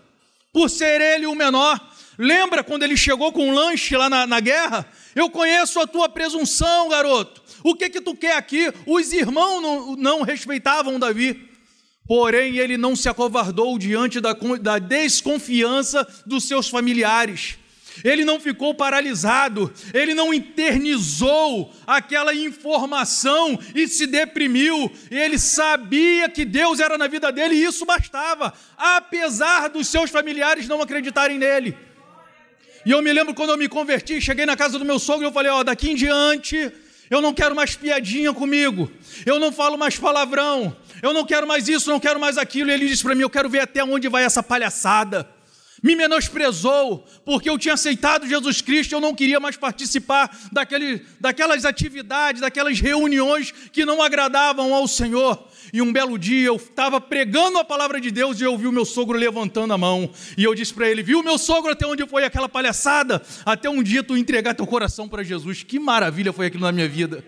por 0.51 0.71
ser 0.71 1.01
ele 1.01 1.27
o 1.27 1.35
menor. 1.35 1.79
Lembra 2.17 2.63
quando 2.63 2.81
ele 2.81 2.97
chegou 2.97 3.31
com 3.31 3.47
um 3.47 3.53
lanche 3.53 3.95
lá 3.95 4.09
na, 4.09 4.25
na 4.25 4.39
guerra? 4.39 4.87
Eu 5.15 5.29
conheço 5.29 5.79
a 5.79 5.85
tua 5.85 6.09
presunção, 6.09 6.89
garoto. 6.89 7.43
O 7.63 7.75
que 7.75 7.89
que 7.89 8.01
tu 8.01 8.15
quer 8.15 8.35
aqui? 8.35 8.71
Os 8.85 9.11
irmãos 9.13 9.61
não, 9.61 9.95
não 9.95 10.21
respeitavam 10.21 10.99
Davi. 10.99 11.47
Porém, 12.07 12.57
ele 12.57 12.77
não 12.77 12.95
se 12.95 13.09
acovardou 13.09 13.77
diante 13.77 14.21
da, 14.21 14.33
da 14.61 14.79
desconfiança 14.79 16.07
dos 16.25 16.45
seus 16.45 16.69
familiares. 16.69 17.57
Ele 18.03 18.23
não 18.23 18.39
ficou 18.39 18.73
paralisado, 18.73 19.73
ele 19.93 20.13
não 20.13 20.33
internizou 20.33 21.73
aquela 21.85 22.33
informação 22.33 23.59
e 23.73 23.87
se 23.87 24.05
deprimiu. 24.05 24.91
Ele 25.09 25.37
sabia 25.37 26.29
que 26.29 26.45
Deus 26.45 26.79
era 26.79 26.97
na 26.97 27.07
vida 27.07 27.31
dele 27.31 27.55
e 27.55 27.63
isso 27.63 27.85
bastava, 27.85 28.53
apesar 28.77 29.69
dos 29.69 29.87
seus 29.87 30.09
familiares 30.09 30.67
não 30.67 30.81
acreditarem 30.81 31.37
nele. 31.37 31.75
E 32.85 32.91
eu 32.91 33.01
me 33.01 33.11
lembro 33.11 33.33
quando 33.33 33.49
eu 33.49 33.57
me 33.57 33.67
converti, 33.67 34.21
cheguei 34.21 34.45
na 34.45 34.55
casa 34.55 34.79
do 34.79 34.85
meu 34.85 34.99
sogro 34.99 35.25
e 35.25 35.27
eu 35.27 35.33
falei: 35.33 35.51
Ó, 35.51 35.63
daqui 35.63 35.91
em 35.91 35.95
diante 35.95 36.71
eu 37.09 37.21
não 37.21 37.33
quero 37.33 37.55
mais 37.55 37.75
piadinha 37.75 38.33
comigo. 38.33 38.91
Eu 39.25 39.39
não 39.39 39.51
falo 39.51 39.77
mais 39.77 39.97
palavrão. 39.97 40.75
Eu 41.01 41.13
não 41.13 41.25
quero 41.25 41.47
mais 41.47 41.67
isso, 41.67 41.89
não 41.89 41.99
quero 41.99 42.19
mais 42.19 42.37
aquilo. 42.37 42.69
E 42.69 42.73
ele 42.73 42.87
disse 42.87 43.03
para 43.03 43.15
mim: 43.15 43.21
Eu 43.21 43.29
quero 43.29 43.49
ver 43.49 43.61
até 43.61 43.83
onde 43.83 44.09
vai 44.09 44.23
essa 44.23 44.43
palhaçada. 44.43 45.27
Me 45.81 45.95
menosprezou, 45.95 47.05
porque 47.23 47.49
eu 47.49 47.57
tinha 47.57 47.75
aceitado 47.75 48.27
Jesus 48.27 48.61
Cristo, 48.61 48.93
eu 48.93 48.99
não 48.99 49.13
queria 49.13 49.39
mais 49.39 49.55
participar 49.55 50.35
daquele, 50.51 51.05
daquelas 51.19 51.65
atividades, 51.65 52.41
daquelas 52.41 52.79
reuniões 52.79 53.51
que 53.71 53.85
não 53.85 54.01
agradavam 54.01 54.73
ao 54.73 54.87
Senhor. 54.87 55.46
E 55.73 55.81
um 55.81 55.91
belo 55.91 56.17
dia 56.17 56.47
eu 56.47 56.55
estava 56.55 56.99
pregando 57.01 57.57
a 57.57 57.63
palavra 57.63 57.99
de 57.99 58.09
Deus 58.09 58.39
e 58.39 58.43
eu 58.43 58.57
vi 58.57 58.67
o 58.67 58.71
meu 58.71 58.85
sogro 58.85 59.17
levantando 59.17 59.73
a 59.73 59.77
mão. 59.77 60.09
E 60.37 60.43
eu 60.43 60.55
disse 60.55 60.73
para 60.73 60.89
ele: 60.89 61.03
Viu, 61.03 61.21
meu 61.21 61.37
sogro, 61.37 61.71
até 61.71 61.85
onde 61.85 62.05
foi 62.07 62.23
aquela 62.23 62.47
palhaçada? 62.47 63.21
Até 63.45 63.69
um 63.69 63.83
dia 63.83 64.03
tu 64.03 64.15
entregar 64.15 64.53
teu 64.53 64.65
coração 64.65 65.07
para 65.07 65.23
Jesus. 65.23 65.63
Que 65.63 65.79
maravilha 65.79 66.31
foi 66.31 66.47
aquilo 66.47 66.63
na 66.63 66.71
minha 66.71 66.87
vida. 66.87 67.23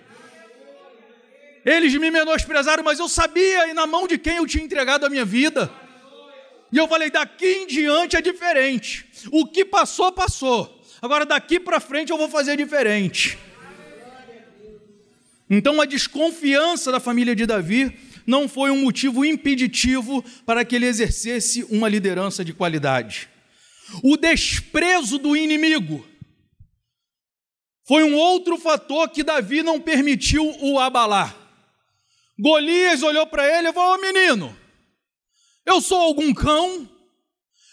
Eles 1.66 1.94
me 1.96 2.10
menosprezaram, 2.10 2.84
mas 2.84 3.00
eu 3.00 3.10
sabia 3.10 3.68
e 3.68 3.74
na 3.74 3.86
mão 3.86 4.08
de 4.08 4.18
quem 4.18 4.38
eu 4.38 4.48
tinha 4.48 4.64
entregado 4.64 5.06
a 5.06 5.10
minha 5.10 5.26
vida. 5.26 5.70
E 6.72 6.78
eu 6.78 6.88
falei: 6.88 7.10
daqui 7.10 7.46
em 7.46 7.68
diante 7.68 8.16
é 8.16 8.22
diferente. 8.22 9.06
O 9.32 9.46
que 9.46 9.66
passou, 9.66 10.12
passou. 10.12 10.82
Agora 11.02 11.26
daqui 11.26 11.60
para 11.60 11.80
frente 11.80 12.12
eu 12.12 12.18
vou 12.18 12.30
fazer 12.30 12.58
diferente. 12.58 13.38
Então 15.50 15.82
a 15.82 15.86
desconfiança 15.86 16.92
da 16.92 17.00
família 17.00 17.36
de 17.36 17.46
Davi 17.46 17.98
não 18.30 18.48
foi 18.48 18.70
um 18.70 18.84
motivo 18.84 19.26
impeditivo 19.26 20.24
para 20.46 20.64
que 20.64 20.76
ele 20.76 20.86
exercesse 20.86 21.64
uma 21.64 21.90
liderança 21.90 22.46
de 22.46 22.54
qualidade. 22.54 23.28
O 24.04 24.16
desprezo 24.16 25.18
do 25.18 25.36
inimigo 25.36 26.08
foi 27.88 28.04
um 28.04 28.14
outro 28.14 28.56
fator 28.60 29.10
que 29.10 29.24
Davi 29.24 29.64
não 29.64 29.82
permitiu 29.82 30.46
o 30.62 30.78
abalar. 30.78 31.36
Golias 32.38 33.02
olhou 33.02 33.26
para 33.26 33.48
ele 33.58 33.70
e 33.70 33.74
falou: 33.74 33.96
oh, 33.96 34.02
menino, 34.02 34.56
eu 35.66 35.82
sou 35.82 35.98
algum 35.98 36.32
cão? 36.32 36.88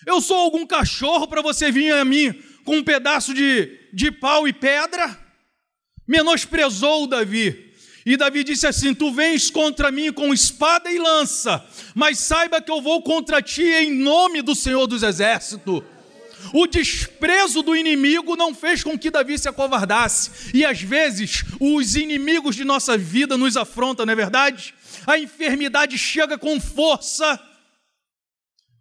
Eu 0.07 0.23
sou 0.23 0.39
algum 0.39 0.67
cachorro 0.67 1.29
para 1.29 1.43
você 1.43 1.71
vir 1.71 1.93
a 1.93 2.03
mim 2.03 2.33
com 2.65 2.79
um 2.79 2.83
pedaço 2.83 3.35
de, 3.35 3.91
de 3.93 4.11
pau 4.11 4.49
e 4.49 4.55
pedra? 4.55 5.23
Menosprezou 6.09 7.07
Davi. 7.07 7.66
E 8.07 8.17
Davi 8.17 8.45
disse 8.45 8.69
assim: 8.69 8.95
Tu 8.95 9.13
vens 9.13 9.51
contra 9.51 9.91
mim 9.91 10.13
com 10.13 10.33
espada 10.33 10.89
e 10.89 10.97
lança, 10.97 11.67
mas 11.93 12.21
saiba 12.21 12.63
que 12.63 12.71
eu 12.71 12.81
vou 12.81 13.03
contra 13.03 13.43
ti 13.43 13.65
em 13.65 13.93
nome 13.93 14.43
do 14.43 14.55
Senhor 14.55 14.87
dos 14.87 15.03
Exércitos. 15.03 15.83
O 16.53 16.69
desprezo 16.69 17.63
do 17.63 17.75
inimigo 17.75 18.37
não 18.37 18.55
fez 18.55 18.85
com 18.85 18.97
que 18.97 19.11
Davi 19.11 19.37
se 19.37 19.49
acovardasse. 19.49 20.53
E 20.55 20.65
às 20.65 20.81
vezes 20.81 21.45
os 21.59 21.97
inimigos 21.97 22.55
de 22.55 22.63
nossa 22.63 22.97
vida 22.97 23.37
nos 23.37 23.57
afrontam, 23.57 24.07
não 24.07 24.13
é 24.13 24.17
verdade? 24.17 24.73
A 25.05 25.19
enfermidade 25.19 25.99
chega 25.99 26.39
com 26.39 26.61
força. 26.61 27.41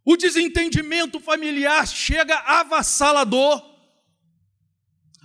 O 0.06 0.16
desentendimento 0.16 1.20
familiar 1.20 1.88
chega 1.88 2.38
avassalador. 2.38 3.64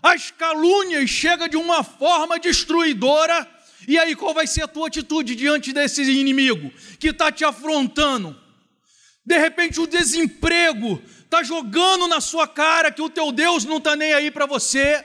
As 0.02 0.30
calúnias 0.30 1.10
chegam 1.10 1.48
de 1.48 1.58
uma 1.58 1.84
forma 1.84 2.38
destruidora. 2.38 3.46
E 3.86 3.98
aí, 3.98 4.14
qual 4.14 4.34
vai 4.34 4.46
ser 4.46 4.62
a 4.62 4.68
tua 4.68 4.88
atitude 4.88 5.34
diante 5.34 5.72
desse 5.72 6.02
inimigo 6.02 6.70
que 6.98 7.08
está 7.08 7.30
te 7.32 7.44
afrontando? 7.44 8.38
De 9.24 9.38
repente, 9.38 9.80
o 9.80 9.86
desemprego 9.86 11.02
está 11.24 11.42
jogando 11.42 12.06
na 12.08 12.20
sua 12.20 12.46
cara 12.46 12.90
que 12.90 13.02
o 13.02 13.10
teu 13.10 13.32
Deus 13.32 13.64
não 13.64 13.78
está 13.78 13.96
nem 13.96 14.12
aí 14.12 14.30
para 14.30 14.46
você. 14.46 15.04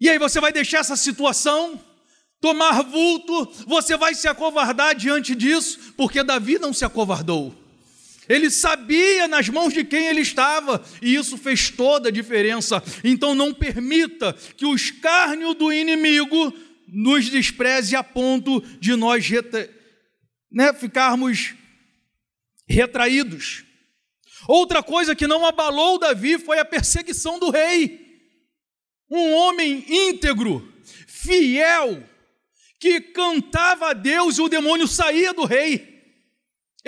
E 0.00 0.08
aí, 0.08 0.18
você 0.18 0.40
vai 0.40 0.52
deixar 0.52 0.78
essa 0.78 0.96
situação 0.96 1.82
tomar 2.40 2.82
vulto, 2.82 3.46
você 3.66 3.96
vai 3.96 4.14
se 4.14 4.28
acovardar 4.28 4.94
diante 4.94 5.34
disso, 5.34 5.92
porque 5.96 6.22
Davi 6.22 6.58
não 6.58 6.72
se 6.72 6.84
acovardou. 6.84 7.67
Ele 8.28 8.50
sabia 8.50 9.26
nas 9.26 9.48
mãos 9.48 9.72
de 9.72 9.84
quem 9.84 10.06
ele 10.06 10.20
estava, 10.20 10.84
e 11.00 11.14
isso 11.14 11.38
fez 11.38 11.70
toda 11.70 12.08
a 12.08 12.12
diferença. 12.12 12.82
Então 13.02 13.34
não 13.34 13.54
permita 13.54 14.34
que 14.56 14.66
o 14.66 14.74
escárnio 14.74 15.54
do 15.54 15.72
inimigo 15.72 16.52
nos 16.86 17.28
despreze 17.28 17.96
a 17.96 18.02
ponto 18.02 18.60
de 18.78 18.94
nós 18.96 19.28
né, 20.50 20.72
ficarmos 20.72 21.54
retraídos. 22.68 23.64
Outra 24.46 24.82
coisa 24.82 25.14
que 25.16 25.26
não 25.26 25.44
abalou 25.44 25.98
Davi 25.98 26.38
foi 26.38 26.58
a 26.58 26.64
perseguição 26.64 27.38
do 27.38 27.50
rei. 27.50 28.06
Um 29.10 29.32
homem 29.32 29.84
íntegro, 29.88 30.72
fiel, 31.06 32.02
que 32.78 33.00
cantava 33.00 33.90
a 33.90 33.92
Deus 33.92 34.38
e 34.38 34.42
o 34.42 34.48
demônio 34.48 34.86
saía 34.86 35.32
do 35.32 35.44
rei. 35.44 35.97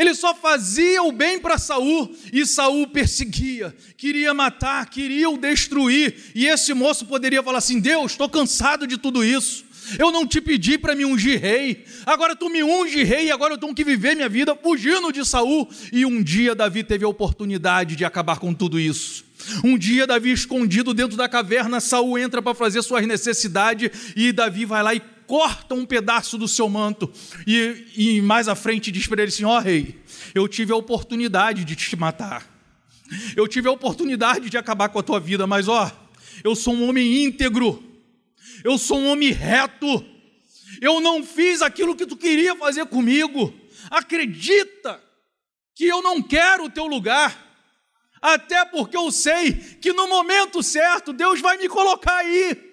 Ele 0.01 0.15
só 0.15 0.35
fazia 0.35 1.03
o 1.03 1.13
bem 1.13 1.39
para 1.39 1.59
Saul 1.59 2.11
e 2.33 2.47
Saul 2.47 2.87
perseguia, 2.87 3.77
queria 3.99 4.33
matar, 4.33 4.89
queria 4.89 5.29
o 5.29 5.37
destruir. 5.37 6.33
E 6.35 6.47
esse 6.47 6.73
moço 6.73 7.05
poderia 7.05 7.43
falar 7.43 7.59
assim: 7.59 7.79
Deus, 7.79 8.13
estou 8.13 8.27
cansado 8.27 8.87
de 8.87 8.97
tudo 8.97 9.23
isso. 9.23 9.63
Eu 9.99 10.11
não 10.11 10.27
te 10.27 10.41
pedi 10.41 10.79
para 10.79 10.95
me 10.95 11.05
ungir 11.05 11.39
rei. 11.39 11.85
Agora 12.07 12.35
tu 12.35 12.49
me 12.49 12.65
unge 12.65 13.05
rei 13.05 13.27
e 13.27 13.31
agora 13.31 13.53
eu 13.53 13.59
tenho 13.59 13.75
que 13.75 13.85
viver 13.85 14.15
minha 14.15 14.29
vida 14.29 14.57
fugindo 14.57 15.13
de 15.13 15.23
Saul. 15.23 15.69
E 15.93 16.07
um 16.07 16.23
dia 16.23 16.55
Davi 16.55 16.83
teve 16.83 17.05
a 17.05 17.09
oportunidade 17.09 17.95
de 17.95 18.03
acabar 18.03 18.39
com 18.39 18.55
tudo 18.55 18.81
isso. 18.81 19.23
Um 19.63 19.77
dia 19.77 20.07
Davi 20.07 20.33
escondido 20.33 20.95
dentro 20.95 21.17
da 21.17 21.29
caverna, 21.29 21.79
Saul 21.79 22.19
entra 22.19 22.41
para 22.41 22.55
fazer 22.55 22.81
suas 22.83 23.07
necessidades 23.07 23.91
e 24.17 24.33
Davi 24.33 24.65
vai 24.65 24.83
lá 24.83 24.95
e 24.95 25.03
corta 25.31 25.77
um 25.77 25.87
pedaço 25.87 26.37
do 26.37 26.49
seu 26.49 26.69
manto 26.69 27.09
e, 27.47 27.87
e 27.97 28.21
mais 28.21 28.49
à 28.49 28.57
frente 28.57 28.91
diz 28.91 29.07
para 29.07 29.23
ele 29.23 29.29
assim: 29.29 29.45
Ó 29.45 29.57
oh, 29.57 29.61
rei, 29.61 29.97
eu 30.35 30.49
tive 30.49 30.73
a 30.73 30.77
oportunidade 30.77 31.65
de 31.65 31.77
te 31.77 31.95
matar, 31.95 32.45
eu 33.37 33.47
tive 33.47 33.69
a 33.69 33.71
oportunidade 33.71 34.51
de 34.51 34.59
acabar 34.59 34.89
com 34.89 34.99
a 34.99 35.05
tua 35.05 35.21
vida, 35.21 35.47
mas 35.47 35.69
ó, 35.69 35.89
eu 36.43 36.57
sou 36.57 36.75
um 36.75 36.89
homem 36.89 37.23
íntegro, 37.23 37.81
eu 38.65 38.77
sou 38.77 38.99
um 38.99 39.07
homem 39.07 39.31
reto, 39.31 40.05
eu 40.81 41.01
não 41.01 41.23
fiz 41.23 41.63
aquilo 41.63 41.95
que 41.95 42.07
tu 42.07 42.17
queria 42.17 42.57
fazer 42.57 42.87
comigo, 42.87 43.55
acredita 43.89 45.01
que 45.77 45.87
eu 45.87 46.03
não 46.03 46.21
quero 46.21 46.65
o 46.65 46.71
teu 46.71 46.89
lugar. 46.89 47.49
Até 48.21 48.65
porque 48.67 48.97
eu 48.97 49.13
sei 49.13 49.53
que 49.53 49.93
no 49.93 50.09
momento 50.09 50.61
certo 50.61 51.13
Deus 51.13 51.41
vai 51.41 51.57
me 51.57 51.69
colocar 51.69 52.17
aí. 52.17 52.70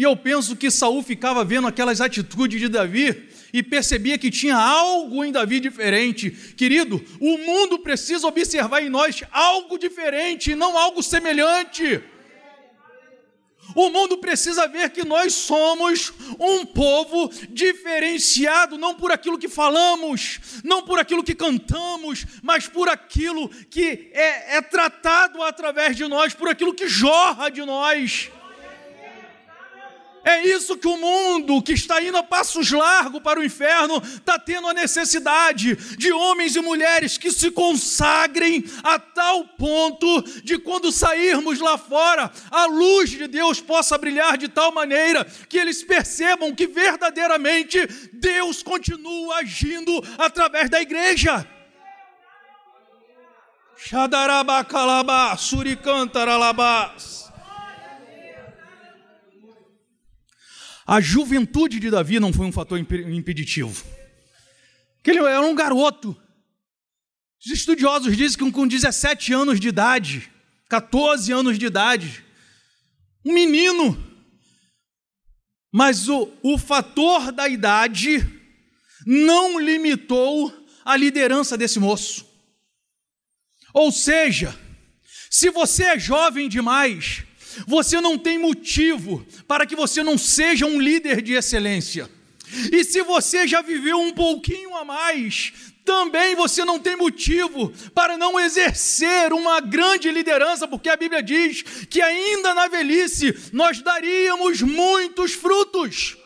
E 0.00 0.02
eu 0.02 0.16
penso 0.16 0.56
que 0.56 0.70
Saul 0.70 1.02
ficava 1.02 1.44
vendo 1.44 1.68
aquelas 1.68 2.00
atitudes 2.00 2.58
de 2.58 2.68
Davi 2.70 3.28
e 3.52 3.62
percebia 3.62 4.16
que 4.16 4.30
tinha 4.30 4.56
algo 4.56 5.22
em 5.22 5.30
Davi 5.30 5.60
diferente. 5.60 6.30
Querido, 6.56 7.04
o 7.20 7.36
mundo 7.36 7.80
precisa 7.80 8.26
observar 8.26 8.82
em 8.82 8.88
nós 8.88 9.22
algo 9.30 9.76
diferente, 9.76 10.54
não 10.54 10.78
algo 10.78 11.02
semelhante. 11.02 12.02
O 13.74 13.90
mundo 13.90 14.16
precisa 14.16 14.66
ver 14.66 14.88
que 14.88 15.04
nós 15.04 15.34
somos 15.34 16.14
um 16.38 16.64
povo 16.64 17.30
diferenciado, 17.50 18.78
não 18.78 18.94
por 18.94 19.12
aquilo 19.12 19.38
que 19.38 19.50
falamos, 19.50 20.62
não 20.64 20.82
por 20.82 20.98
aquilo 20.98 21.22
que 21.22 21.34
cantamos, 21.34 22.24
mas 22.42 22.66
por 22.66 22.88
aquilo 22.88 23.50
que 23.66 24.10
é, 24.14 24.56
é 24.56 24.62
tratado 24.62 25.42
através 25.42 25.94
de 25.94 26.08
nós, 26.08 26.32
por 26.32 26.48
aquilo 26.48 26.72
que 26.72 26.88
jorra 26.88 27.50
de 27.50 27.62
nós. 27.66 28.30
É 30.30 30.46
isso 30.46 30.76
que 30.76 30.86
o 30.86 30.96
mundo 30.96 31.60
que 31.60 31.72
está 31.72 32.00
indo 32.00 32.16
a 32.16 32.22
passos 32.22 32.70
largos 32.70 33.20
para 33.20 33.40
o 33.40 33.44
inferno 33.44 34.00
está 34.00 34.38
tendo 34.38 34.68
a 34.68 34.72
necessidade 34.72 35.74
de 35.96 36.12
homens 36.12 36.54
e 36.54 36.60
mulheres 36.60 37.18
que 37.18 37.32
se 37.32 37.50
consagrem 37.50 38.64
a 38.84 38.96
tal 38.96 39.44
ponto 39.44 40.22
de 40.44 40.56
quando 40.56 40.92
sairmos 40.92 41.58
lá 41.58 41.76
fora, 41.76 42.30
a 42.48 42.66
luz 42.66 43.10
de 43.10 43.26
Deus 43.26 43.60
possa 43.60 43.98
brilhar 43.98 44.38
de 44.38 44.46
tal 44.46 44.70
maneira 44.72 45.24
que 45.48 45.58
eles 45.58 45.82
percebam 45.82 46.54
que 46.54 46.68
verdadeiramente 46.68 47.84
Deus 48.12 48.62
continua 48.62 49.38
agindo 49.38 49.92
através 50.16 50.70
da 50.70 50.80
igreja. 50.80 51.44
Xadarabacalabá, 53.76 55.36
suricantaralabás. 55.36 57.29
A 60.90 61.00
juventude 61.00 61.78
de 61.78 61.88
Davi 61.88 62.18
não 62.18 62.32
foi 62.32 62.46
um 62.46 62.50
fator 62.50 62.76
impeditivo. 62.76 63.86
Porque 64.96 65.10
ele 65.10 65.20
era 65.20 65.40
um 65.40 65.54
garoto. 65.54 66.20
Os 67.38 67.52
estudiosos 67.52 68.16
dizem 68.16 68.36
que 68.36 68.50
com 68.50 68.66
17 68.66 69.32
anos 69.32 69.60
de 69.60 69.68
idade, 69.68 70.28
14 70.68 71.30
anos 71.30 71.60
de 71.60 71.66
idade, 71.66 72.24
um 73.24 73.32
menino. 73.32 74.04
Mas 75.72 76.08
o, 76.08 76.28
o 76.42 76.58
fator 76.58 77.30
da 77.30 77.48
idade 77.48 78.28
não 79.06 79.60
limitou 79.60 80.52
a 80.84 80.96
liderança 80.96 81.56
desse 81.56 81.78
moço. 81.78 82.26
Ou 83.72 83.92
seja, 83.92 84.58
se 85.30 85.50
você 85.50 85.84
é 85.84 85.98
jovem 86.00 86.48
demais, 86.48 87.22
você 87.66 88.00
não 88.00 88.18
tem 88.18 88.38
motivo 88.38 89.24
para 89.46 89.66
que 89.66 89.76
você 89.76 90.02
não 90.02 90.16
seja 90.16 90.66
um 90.66 90.80
líder 90.80 91.22
de 91.22 91.34
excelência. 91.34 92.10
E 92.72 92.84
se 92.84 93.02
você 93.02 93.46
já 93.46 93.62
viveu 93.62 94.00
um 94.00 94.12
pouquinho 94.12 94.74
a 94.76 94.84
mais, 94.84 95.52
também 95.84 96.34
você 96.34 96.64
não 96.64 96.78
tem 96.78 96.96
motivo 96.96 97.72
para 97.94 98.18
não 98.18 98.38
exercer 98.38 99.32
uma 99.32 99.60
grande 99.60 100.10
liderança, 100.10 100.66
porque 100.66 100.88
a 100.88 100.96
Bíblia 100.96 101.22
diz 101.22 101.62
que 101.88 102.00
ainda 102.00 102.54
na 102.54 102.68
velhice 102.68 103.34
nós 103.52 103.80
daríamos 103.80 104.62
muitos 104.62 105.32
frutos. 105.32 106.16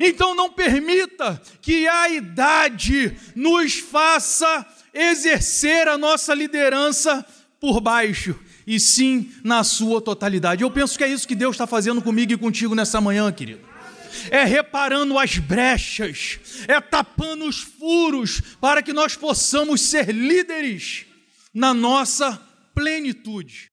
Então 0.00 0.34
não 0.34 0.50
permita 0.50 1.40
que 1.62 1.88
a 1.88 2.10
idade 2.10 3.16
nos 3.34 3.78
faça 3.78 4.66
exercer 4.92 5.88
a 5.88 5.96
nossa 5.96 6.34
liderança 6.34 7.24
por 7.58 7.80
baixo 7.80 8.38
e 8.68 8.78
sim 8.78 9.32
na 9.42 9.64
sua 9.64 9.98
totalidade. 9.98 10.62
Eu 10.62 10.70
penso 10.70 10.98
que 10.98 11.02
é 11.02 11.08
isso 11.08 11.26
que 11.26 11.34
Deus 11.34 11.54
está 11.54 11.66
fazendo 11.66 12.02
comigo 12.02 12.34
e 12.34 12.36
contigo 12.36 12.74
nessa 12.74 13.00
manhã, 13.00 13.32
querido. 13.32 13.66
É 14.30 14.44
reparando 14.44 15.18
as 15.18 15.38
brechas, 15.38 16.38
é 16.68 16.78
tapando 16.78 17.46
os 17.46 17.60
furos, 17.60 18.42
para 18.60 18.82
que 18.82 18.92
nós 18.92 19.16
possamos 19.16 19.80
ser 19.80 20.10
líderes 20.10 21.06
na 21.54 21.72
nossa 21.72 22.38
plenitude. 22.74 23.66